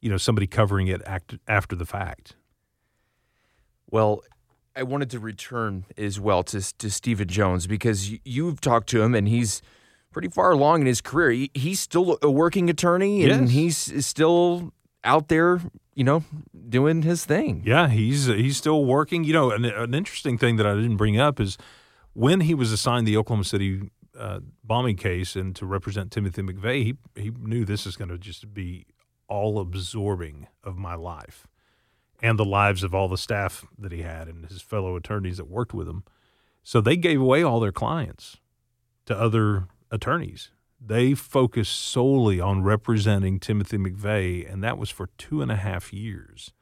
you 0.00 0.08
know 0.08 0.16
somebody 0.16 0.46
covering 0.46 0.86
it 0.86 1.02
act, 1.04 1.36
after 1.46 1.76
the 1.76 1.84
fact. 1.84 2.36
Well, 3.90 4.22
I 4.74 4.82
wanted 4.82 5.10
to 5.10 5.18
return 5.18 5.84
as 5.98 6.18
well 6.18 6.42
to 6.44 6.62
to 6.78 6.90
Stephen 6.90 7.28
Jones 7.28 7.66
because 7.66 8.12
you've 8.24 8.62
talked 8.62 8.88
to 8.90 9.02
him 9.02 9.14
and 9.14 9.28
he's 9.28 9.60
pretty 10.14 10.28
far 10.28 10.52
along 10.52 10.80
in 10.80 10.86
his 10.86 11.02
career. 11.02 11.30
He, 11.30 11.50
he's 11.52 11.80
still 11.80 12.18
a 12.22 12.30
working 12.30 12.70
attorney 12.70 13.24
and 13.24 13.50
yes. 13.50 13.86
he's 13.86 14.06
still 14.06 14.72
out 15.02 15.28
there, 15.28 15.60
you 15.94 16.04
know, 16.04 16.24
doing 16.68 17.02
his 17.02 17.26
thing. 17.26 17.62
Yeah, 17.66 17.88
he's 17.88 18.26
he's 18.26 18.56
still 18.56 18.84
working. 18.86 19.24
You 19.24 19.34
know, 19.34 19.50
an, 19.50 19.66
an 19.66 19.92
interesting 19.92 20.38
thing 20.38 20.56
that 20.56 20.66
I 20.66 20.74
didn't 20.74 20.96
bring 20.96 21.20
up 21.20 21.40
is 21.40 21.58
when 22.14 22.40
he 22.40 22.54
was 22.54 22.72
assigned 22.72 23.06
the 23.06 23.18
Oklahoma 23.18 23.44
City 23.44 23.90
uh, 24.18 24.40
bombing 24.62 24.96
case 24.96 25.36
and 25.36 25.54
to 25.56 25.66
represent 25.66 26.10
Timothy 26.10 26.42
McVeigh, 26.42 26.84
he 26.84 26.96
he 27.20 27.30
knew 27.30 27.64
this 27.64 27.84
is 27.84 27.96
going 27.96 28.10
to 28.10 28.18
just 28.18 28.54
be 28.54 28.86
all 29.28 29.58
absorbing 29.58 30.46
of 30.62 30.76
my 30.76 30.94
life 30.94 31.46
and 32.22 32.38
the 32.38 32.44
lives 32.44 32.82
of 32.82 32.94
all 32.94 33.08
the 33.08 33.18
staff 33.18 33.66
that 33.78 33.92
he 33.92 34.02
had 34.02 34.28
and 34.28 34.46
his 34.46 34.62
fellow 34.62 34.96
attorneys 34.96 35.38
that 35.38 35.48
worked 35.48 35.74
with 35.74 35.88
him. 35.88 36.04
So 36.62 36.80
they 36.80 36.96
gave 36.96 37.20
away 37.20 37.42
all 37.42 37.60
their 37.60 37.72
clients 37.72 38.38
to 39.06 39.18
other 39.18 39.68
attorneys. 39.90 40.50
They 40.80 41.14
focused 41.14 41.72
solely 41.72 42.40
on 42.40 42.62
representing 42.62 43.40
Timothy 43.40 43.78
McVeigh, 43.78 44.50
and 44.50 44.62
that 44.62 44.76
was 44.76 44.90
for 44.90 45.08
two 45.16 45.40
and 45.40 45.50
a 45.50 45.56
half 45.56 45.92
years. 45.92 46.52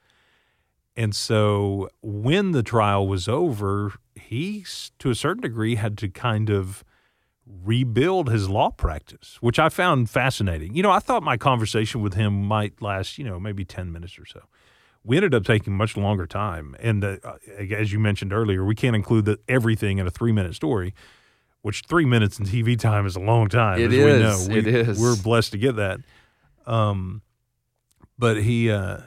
And 0.96 1.14
so 1.14 1.88
when 2.02 2.52
the 2.52 2.62
trial 2.62 3.08
was 3.08 3.26
over, 3.26 3.94
he, 4.14 4.64
to 4.98 5.10
a 5.10 5.14
certain 5.14 5.42
degree, 5.42 5.76
had 5.76 5.96
to 5.98 6.08
kind 6.08 6.50
of 6.50 6.84
rebuild 7.46 8.28
his 8.30 8.48
law 8.48 8.70
practice, 8.70 9.38
which 9.40 9.58
I 9.58 9.68
found 9.68 10.10
fascinating. 10.10 10.74
You 10.74 10.82
know, 10.82 10.90
I 10.90 10.98
thought 10.98 11.22
my 11.22 11.36
conversation 11.36 12.02
with 12.02 12.14
him 12.14 12.42
might 12.44 12.80
last, 12.80 13.18
you 13.18 13.24
know, 13.24 13.40
maybe 13.40 13.64
10 13.64 13.90
minutes 13.90 14.18
or 14.18 14.26
so. 14.26 14.42
We 15.04 15.16
ended 15.16 15.34
up 15.34 15.44
taking 15.44 15.76
much 15.76 15.96
longer 15.96 16.26
time. 16.26 16.76
And 16.78 17.02
uh, 17.02 17.16
as 17.58 17.92
you 17.92 17.98
mentioned 17.98 18.32
earlier, 18.32 18.64
we 18.64 18.76
can't 18.76 18.94
include 18.94 19.24
the, 19.24 19.40
everything 19.48 19.98
in 19.98 20.06
a 20.06 20.10
three 20.10 20.30
minute 20.30 20.54
story. 20.54 20.94
Which 21.62 21.82
three 21.88 22.04
minutes 22.04 22.38
in 22.38 22.44
TV 22.46 22.78
time 22.78 23.06
is 23.06 23.16
a 23.16 23.20
long 23.20 23.48
time. 23.48 23.80
It 23.80 23.92
is. 23.92 24.04
We 24.04 24.22
know. 24.52 24.56
It 24.58 24.64
We- 24.66 24.74
is. 24.74 25.00
We're 25.00 25.16
blessed 25.16 25.52
to 25.52 25.58
get 25.58 25.76
that. 25.76 26.00
Um, 26.66 27.22
but 28.18 28.42
he, 28.42 28.70
uh, 28.70 28.98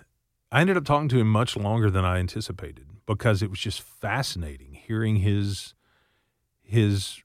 I 0.52 0.62
ended 0.62 0.78
up 0.78 0.86
talking 0.86 1.10
to 1.10 1.20
him 1.20 1.30
much 1.32 1.56
longer 1.56 1.89
than 1.89 2.04
I 2.06 2.18
anticipated 2.18 2.86
because 3.06 3.41
it 3.41 3.50
was 3.50 3.60
just 3.60 3.82
fascinating 3.82 4.74
hearing 4.74 5.18
his, 5.18 5.74
his, 6.62 7.22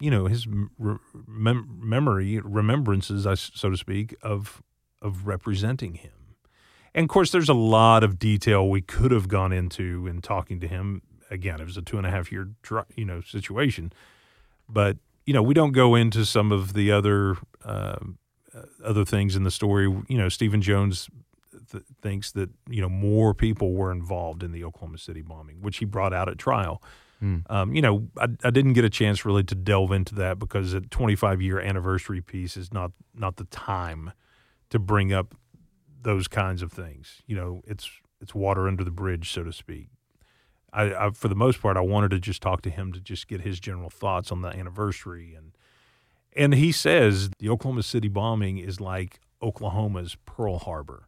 you 0.00 0.10
know, 0.10 0.26
his 0.26 0.46
mem- 0.46 1.78
memory, 1.82 2.40
remembrances, 2.40 3.26
so 3.54 3.70
to 3.70 3.76
speak, 3.76 4.14
of 4.22 4.62
of 5.02 5.26
representing 5.26 5.94
him. 5.94 6.12
And 6.94 7.04
of 7.04 7.08
course, 7.10 7.30
there's 7.30 7.48
a 7.50 7.54
lot 7.54 8.02
of 8.02 8.18
detail 8.18 8.68
we 8.68 8.80
could 8.80 9.10
have 9.10 9.28
gone 9.28 9.52
into 9.52 10.06
in 10.06 10.22
talking 10.22 10.60
to 10.60 10.68
him. 10.68 11.02
Again, 11.30 11.60
it 11.60 11.64
was 11.64 11.76
a 11.76 11.82
two 11.82 11.98
and 11.98 12.06
a 12.06 12.10
half 12.10 12.32
year, 12.32 12.50
you 12.96 13.04
know, 13.04 13.20
situation. 13.20 13.92
But 14.68 14.98
you 15.26 15.32
know, 15.32 15.42
we 15.42 15.54
don't 15.54 15.72
go 15.72 15.94
into 15.94 16.24
some 16.24 16.52
of 16.52 16.74
the 16.74 16.92
other 16.92 17.36
uh, 17.64 17.96
uh, 18.54 18.62
other 18.84 19.04
things 19.04 19.36
in 19.36 19.42
the 19.42 19.50
story. 19.50 19.84
You 19.84 20.18
know, 20.18 20.28
Stephen 20.28 20.62
Jones 20.62 21.08
th- 21.70 21.84
thinks 22.02 22.32
that 22.32 22.50
you 22.68 22.80
know 22.80 22.88
more 22.88 23.34
people 23.34 23.72
were 23.74 23.90
involved 23.90 24.42
in 24.42 24.52
the 24.52 24.64
Oklahoma 24.64 24.98
City 24.98 25.22
bombing, 25.22 25.60
which 25.60 25.78
he 25.78 25.84
brought 25.84 26.12
out 26.12 26.28
at 26.28 26.38
trial. 26.38 26.82
Um, 27.48 27.74
you 27.74 27.80
know, 27.80 28.08
I, 28.18 28.28
I 28.44 28.50
didn't 28.50 28.74
get 28.74 28.84
a 28.84 28.90
chance 28.90 29.24
really 29.24 29.44
to 29.44 29.54
delve 29.54 29.92
into 29.92 30.14
that 30.16 30.38
because 30.38 30.74
a 30.74 30.82
25 30.82 31.40
year 31.40 31.58
anniversary 31.58 32.20
piece 32.20 32.56
is 32.56 32.72
not 32.72 32.92
not 33.14 33.36
the 33.36 33.44
time 33.44 34.12
to 34.70 34.78
bring 34.78 35.12
up 35.12 35.34
those 36.02 36.28
kinds 36.28 36.60
of 36.60 36.70
things. 36.72 37.22
You 37.26 37.36
know, 37.36 37.62
it's 37.66 37.90
it's 38.20 38.34
water 38.34 38.68
under 38.68 38.84
the 38.84 38.90
bridge, 38.90 39.32
so 39.32 39.42
to 39.42 39.52
speak. 39.52 39.88
I, 40.74 41.06
I 41.06 41.10
for 41.10 41.28
the 41.28 41.34
most 41.34 41.62
part, 41.62 41.76
I 41.76 41.80
wanted 41.80 42.10
to 42.10 42.18
just 42.18 42.42
talk 42.42 42.62
to 42.62 42.70
him 42.70 42.92
to 42.92 43.00
just 43.00 43.28
get 43.28 43.42
his 43.42 43.60
general 43.60 43.90
thoughts 43.90 44.32
on 44.32 44.42
the 44.42 44.48
anniversary 44.48 45.34
and 45.34 45.52
and 46.36 46.54
he 46.54 46.72
says 46.72 47.30
the 47.38 47.48
Oklahoma 47.48 47.82
City 47.82 48.08
bombing 48.08 48.58
is 48.58 48.80
like 48.80 49.20
Oklahoma's 49.40 50.16
Pearl 50.26 50.58
Harbor, 50.58 51.06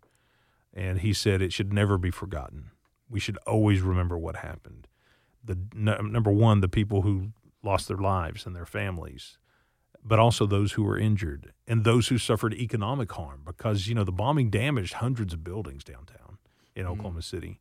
and 0.73 1.01
he 1.01 1.13
said 1.13 1.43
it 1.43 1.53
should 1.53 1.73
never 1.73 1.99
be 1.99 2.11
forgotten. 2.11 2.71
We 3.09 3.21
should 3.21 3.39
always 3.47 3.81
remember 3.81 4.17
what 4.17 4.37
happened. 4.37 4.87
The 5.45 5.59
number 5.75 6.31
one, 6.31 6.61
the 6.61 6.69
people 6.69 7.03
who 7.03 7.33
lost 7.63 7.89
their 7.89 7.97
lives 7.97 8.47
and 8.47 8.55
their 8.55 8.67
families, 8.67 9.39
but 10.05 10.19
also 10.19 10.47
those 10.47 10.73
who 10.73 10.85
were 10.85 10.99
injured 10.99 11.53
and 11.67 11.83
those 11.83 12.09
who 12.09 12.19
suffered 12.19 12.55
economic 12.55 13.11
harm 13.13 13.43
because 13.45 13.89
you 13.89 13.95
know 13.95 14.05
the 14.05 14.13
bombing 14.13 14.51
damaged 14.51 14.95
hundreds 14.95 15.33
of 15.33 15.43
buildings 15.43 15.83
downtown 15.83 16.39
in 16.75 16.85
mm-hmm. 16.85 16.93
Oklahoma 16.93 17.23
City. 17.23 17.61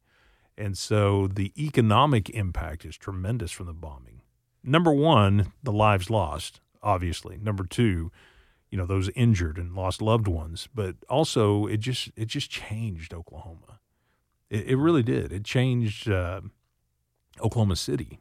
And 0.58 0.78
so 0.78 1.28
the 1.28 1.52
economic 1.58 2.30
impact 2.30 2.86
is 2.86 2.98
tremendous 2.98 3.52
from 3.52 3.66
the 3.66 3.74
bombing. 3.74 4.22
Number 4.64 4.92
one, 4.92 5.52
the 5.62 5.72
lives 5.72 6.10
lost, 6.10 6.62
obviously. 6.82 7.38
Number 7.38 7.66
two, 7.66 8.12
you 8.72 8.78
know, 8.78 8.86
those 8.86 9.10
injured 9.16 9.58
and 9.58 9.76
lost 9.76 10.02
loved 10.02 10.28
ones. 10.28 10.70
But 10.74 10.96
also 11.10 11.66
it 11.68 11.78
just 11.78 12.10
it 12.16 12.26
just 12.28 12.50
changed 12.50 13.14
Oklahoma. 13.14 13.80
It, 14.50 14.68
it 14.68 14.78
really 14.78 15.04
did. 15.04 15.32
It 15.32 15.44
changed 15.44 16.10
uh, 16.10 16.42
Oklahoma 17.42 17.76
City. 17.76 18.20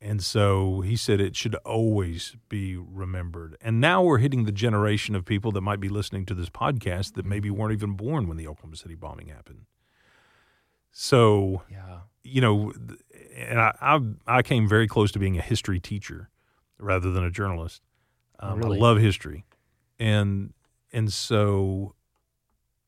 And 0.00 0.22
so 0.22 0.82
he 0.82 0.96
said 0.96 1.18
it 1.18 1.34
should 1.34 1.54
always 1.64 2.36
be 2.50 2.76
remembered. 2.76 3.56
And 3.62 3.80
now 3.80 4.02
we're 4.02 4.18
hitting 4.18 4.44
the 4.44 4.52
generation 4.52 5.14
of 5.14 5.24
people 5.24 5.50
that 5.52 5.62
might 5.62 5.80
be 5.80 5.88
listening 5.88 6.26
to 6.26 6.34
this 6.34 6.50
podcast 6.50 7.14
that 7.14 7.24
maybe 7.24 7.48
weren't 7.48 7.72
even 7.72 7.92
born 7.92 8.28
when 8.28 8.36
the 8.36 8.46
Oklahoma 8.46 8.76
City 8.76 8.96
bombing 8.96 9.28
happened. 9.28 9.64
So, 10.96 11.62
Yeah. 11.68 11.98
you 12.22 12.40
know, 12.40 12.72
and 13.36 13.60
I, 13.60 13.74
I 13.82 14.38
I 14.38 14.42
came 14.42 14.68
very 14.68 14.86
close 14.86 15.10
to 15.12 15.18
being 15.18 15.36
a 15.36 15.42
history 15.42 15.80
teacher 15.80 16.30
rather 16.78 17.10
than 17.10 17.24
a 17.24 17.30
journalist. 17.30 17.82
Um, 18.38 18.58
Really? 18.58 18.78
I 18.78 18.80
love 18.80 18.98
history, 18.98 19.44
and 19.98 20.54
and 20.92 21.12
so 21.12 21.94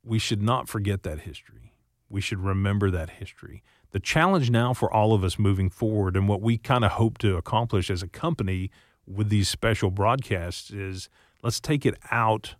we 0.04 0.20
should 0.20 0.40
not 0.40 0.68
forget 0.68 1.02
that 1.02 1.20
history. 1.20 1.74
We 2.08 2.20
should 2.20 2.38
remember 2.38 2.92
that 2.92 3.10
history. 3.10 3.64
The 3.90 3.98
challenge 3.98 4.50
now 4.50 4.72
for 4.72 4.92
all 4.92 5.12
of 5.12 5.24
us 5.24 5.36
moving 5.38 5.68
forward, 5.68 6.16
and 6.16 6.28
what 6.28 6.40
we 6.40 6.58
kind 6.58 6.84
of 6.84 6.92
hope 6.92 7.18
to 7.18 7.36
accomplish 7.36 7.90
as 7.90 8.02
a 8.04 8.08
company 8.08 8.70
with 9.04 9.30
these 9.30 9.48
special 9.48 9.90
broadcasts, 9.90 10.70
is 10.70 11.08
let's 11.42 11.58
take 11.58 11.84
it 11.84 11.96
out 12.12 12.54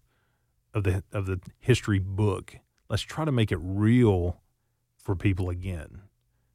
of 0.75 0.83
the 0.83 1.05
of 1.13 1.27
the 1.27 1.39
history 1.61 2.01
book. 2.01 2.57
Let's 2.89 3.03
try 3.03 3.25
to 3.25 3.33
make 3.33 3.53
it 3.53 3.59
real 3.61 4.41
for 5.07 5.15
people 5.15 5.49
again. 5.49 6.03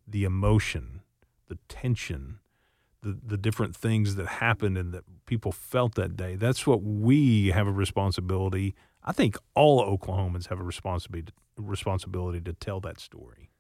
The 0.06 0.26
emotion, 0.26 1.04
the 1.48 1.58
tension, 1.70 2.40
the 3.02 3.18
the 3.26 3.38
different 3.38 3.78
things 3.78 4.16
that 4.16 4.28
happened 4.28 4.78
and 4.78 4.94
that 4.94 5.06
people 5.26 5.54
felt 5.54 5.96
that 5.96 6.18
day. 6.18 6.36
That's 6.36 6.68
what 6.68 6.84
we 6.84 7.52
have 7.52 7.66
a 7.66 7.72
responsibility. 7.72 8.76
I 9.06 9.14
think 9.14 9.38
all 9.56 9.80
Oklahomans 9.98 10.50
have 10.50 10.60
a 10.60 10.64
responsibility 10.64 11.32
responsibility 11.58 12.42
to 12.42 12.52
tell 12.52 12.82
that 12.82 13.00
story. 13.00 13.51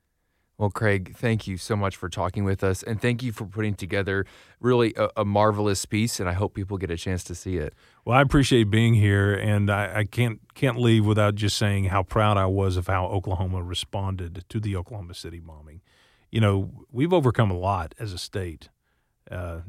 Well, 0.61 0.69
Craig, 0.69 1.15
thank 1.17 1.47
you 1.47 1.57
so 1.57 1.75
much 1.75 1.95
for 1.95 2.07
talking 2.07 2.43
with 2.43 2.63
us, 2.63 2.83
and 2.83 3.01
thank 3.01 3.23
you 3.23 3.31
for 3.31 3.47
putting 3.47 3.73
together 3.73 4.27
really 4.59 4.93
a, 4.95 5.09
a 5.17 5.25
marvelous 5.25 5.87
piece. 5.87 6.19
And 6.19 6.29
I 6.29 6.33
hope 6.33 6.53
people 6.53 6.77
get 6.77 6.91
a 6.91 6.97
chance 6.97 7.23
to 7.23 7.33
see 7.33 7.57
it. 7.57 7.73
Well, 8.05 8.15
I 8.15 8.21
appreciate 8.21 8.65
being 8.65 8.93
here, 8.93 9.33
and 9.33 9.71
I, 9.71 10.01
I 10.01 10.03
can't 10.03 10.39
can't 10.53 10.77
leave 10.77 11.03
without 11.03 11.33
just 11.33 11.57
saying 11.57 11.85
how 11.85 12.03
proud 12.03 12.37
I 12.37 12.45
was 12.45 12.77
of 12.77 12.85
how 12.85 13.07
Oklahoma 13.07 13.63
responded 13.63 14.45
to 14.49 14.59
the 14.59 14.75
Oklahoma 14.75 15.15
City 15.15 15.39
bombing. 15.39 15.81
You 16.29 16.41
know, 16.41 16.69
we've 16.91 17.11
overcome 17.11 17.49
a 17.49 17.57
lot 17.57 17.95
as 17.97 18.13
a 18.13 18.19
state, 18.19 18.69
uh, 19.31 19.61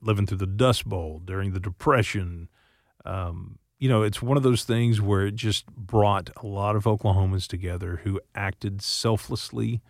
living 0.00 0.26
through 0.26 0.38
the 0.38 0.46
Dust 0.46 0.88
Bowl 0.88 1.20
during 1.24 1.54
the 1.54 1.60
Depression. 1.60 2.48
Um, 3.04 3.58
you 3.80 3.88
know, 3.88 4.04
it's 4.04 4.22
one 4.22 4.36
of 4.36 4.44
those 4.44 4.62
things 4.62 5.00
where 5.00 5.26
it 5.26 5.34
just 5.34 5.66
brought 5.66 6.30
a 6.40 6.46
lot 6.46 6.76
of 6.76 6.84
Oklahomans 6.84 7.48
together 7.48 8.02
who 8.04 8.20
acted 8.36 8.80
selflessly, 8.80 9.80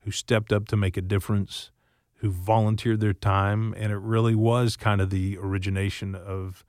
who 0.00 0.10
stepped 0.10 0.52
up 0.52 0.68
to 0.68 0.76
make 0.76 0.96
a 0.96 1.02
difference, 1.02 1.70
who 2.16 2.30
volunteered 2.30 3.00
their 3.00 3.12
time, 3.12 3.74
and 3.76 3.92
it 3.92 3.98
really 3.98 4.34
was 4.34 4.76
kind 4.76 5.00
of 5.00 5.10
the 5.10 5.38
origination 5.38 6.14
of 6.14 6.64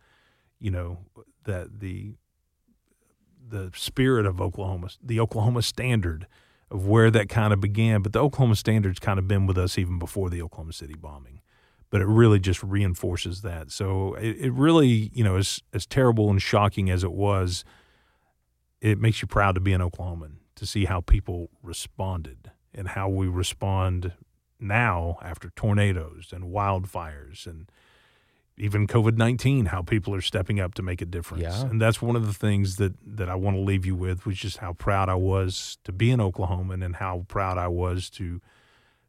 you 0.60 0.72
know 0.72 1.00
that 1.46 1.80
the 1.80 2.16
the 3.50 3.72
spirit 3.74 4.26
of 4.26 4.40
Oklahoma, 4.40 4.90
the 5.04 5.20
Oklahoma 5.20 5.62
standard 5.62 6.28
of 6.72 6.86
where 6.86 7.10
that 7.10 7.30
kind 7.30 7.52
of 7.52 7.60
began. 7.60 8.02
But 8.02 8.14
the 8.14 8.20
Oklahoma 8.20 8.56
standard's 8.56 9.00
kind 9.00 9.18
of 9.18 9.28
been 9.28 9.48
with 9.48 9.58
us 9.58 9.78
even 9.78 9.98
before 9.98 10.30
the 10.30 10.42
Oklahoma 10.42 10.74
City 10.74 10.96
bombing. 10.96 11.42
But 11.90 12.02
it 12.02 12.08
really 12.08 12.40
just 12.40 12.62
reinforces 12.62 13.42
that. 13.42 13.72
So 13.72 14.14
it, 14.14 14.38
it 14.38 14.54
really, 14.54 15.10
you 15.14 15.24
know, 15.24 15.38
as 15.38 15.62
as 15.74 15.88
terrible 15.88 16.30
and 16.30 16.42
shocking 16.42 16.90
as 16.90 17.04
it 17.04 17.12
was, 17.12 17.64
it 18.82 19.00
makes 19.00 19.22
you 19.22 19.28
proud 19.28 19.56
to 19.56 19.62
be 19.62 19.74
an 19.74 19.82
Oklahoman 19.82 20.34
to 20.56 20.66
see 20.66 20.86
how 20.86 21.02
people 21.02 21.50
responded 21.64 22.52
and 22.74 22.90
how 22.90 23.10
we 23.10 23.28
respond 23.28 24.14
now 24.60 25.18
after 25.22 25.52
tornadoes 25.56 26.32
and 26.34 26.46
wildfires 26.46 27.48
and 27.48 27.72
even 28.58 28.88
COVID 28.88 29.16
nineteen, 29.16 29.68
how 29.68 29.82
people 29.82 30.14
are 30.14 30.22
stepping 30.22 30.60
up 30.60 30.74
to 30.74 30.82
make 30.82 31.02
a 31.02 31.06
difference. 31.06 31.44
Yeah. 31.44 31.62
And 31.62 31.82
that's 31.82 32.02
one 32.02 32.18
of 32.18 32.28
the 32.28 32.34
things 32.34 32.76
that 32.76 32.94
that 33.06 33.30
I 33.30 33.36
want 33.36 33.56
to 33.56 33.62
leave 33.62 33.86
you 33.86 33.96
with, 33.96 34.26
was 34.26 34.38
just 34.38 34.58
how 34.58 34.74
proud 34.74 35.08
I 35.08 35.16
was 35.16 35.78
to 35.86 35.94
be 35.94 36.12
an 36.12 36.20
Oklahoman 36.20 36.84
and 36.84 36.98
how 36.98 37.26
proud 37.30 37.58
I 37.58 37.70
was 37.70 38.10
to 38.12 38.42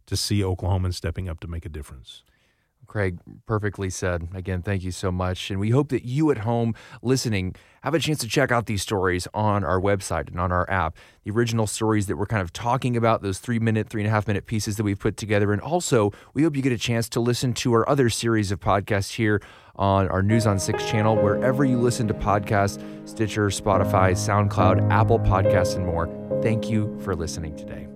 to 0.06 0.16
see 0.16 0.40
Oklahomans 0.40 0.94
stepping 0.94 1.28
up 1.28 1.40
to 1.40 1.48
make 1.48 1.66
a 1.66 1.68
difference. 1.68 2.22
Craig, 2.90 3.20
perfectly 3.46 3.88
said. 3.88 4.26
Again, 4.34 4.62
thank 4.62 4.82
you 4.82 4.90
so 4.90 5.12
much. 5.12 5.48
And 5.48 5.60
we 5.60 5.70
hope 5.70 5.90
that 5.90 6.04
you 6.04 6.32
at 6.32 6.38
home 6.38 6.74
listening 7.02 7.54
have 7.82 7.94
a 7.94 8.00
chance 8.00 8.18
to 8.18 8.26
check 8.26 8.50
out 8.50 8.66
these 8.66 8.82
stories 8.82 9.28
on 9.32 9.62
our 9.62 9.80
website 9.80 10.26
and 10.26 10.40
on 10.40 10.50
our 10.50 10.68
app. 10.68 10.96
The 11.22 11.30
original 11.30 11.68
stories 11.68 12.08
that 12.08 12.16
we're 12.16 12.26
kind 12.26 12.42
of 12.42 12.52
talking 12.52 12.96
about, 12.96 13.22
those 13.22 13.38
three 13.38 13.60
minute, 13.60 13.88
three 13.88 14.02
and 14.02 14.08
a 14.08 14.10
half 14.10 14.26
minute 14.26 14.46
pieces 14.46 14.76
that 14.76 14.82
we've 14.82 14.98
put 14.98 15.16
together. 15.16 15.52
And 15.52 15.62
also, 15.62 16.10
we 16.34 16.42
hope 16.42 16.56
you 16.56 16.62
get 16.62 16.72
a 16.72 16.78
chance 16.78 17.08
to 17.10 17.20
listen 17.20 17.52
to 17.54 17.72
our 17.74 17.88
other 17.88 18.10
series 18.10 18.50
of 18.50 18.58
podcasts 18.58 19.14
here 19.14 19.40
on 19.76 20.08
our 20.08 20.20
News 20.20 20.48
on 20.48 20.58
Six 20.58 20.84
channel, 20.90 21.14
wherever 21.14 21.64
you 21.64 21.78
listen 21.78 22.08
to 22.08 22.14
podcasts 22.14 22.82
Stitcher, 23.08 23.46
Spotify, 23.50 24.14
SoundCloud, 24.16 24.90
Apple 24.90 25.20
Podcasts, 25.20 25.76
and 25.76 25.86
more. 25.86 26.08
Thank 26.42 26.68
you 26.68 26.98
for 27.04 27.14
listening 27.14 27.54
today. 27.54 27.89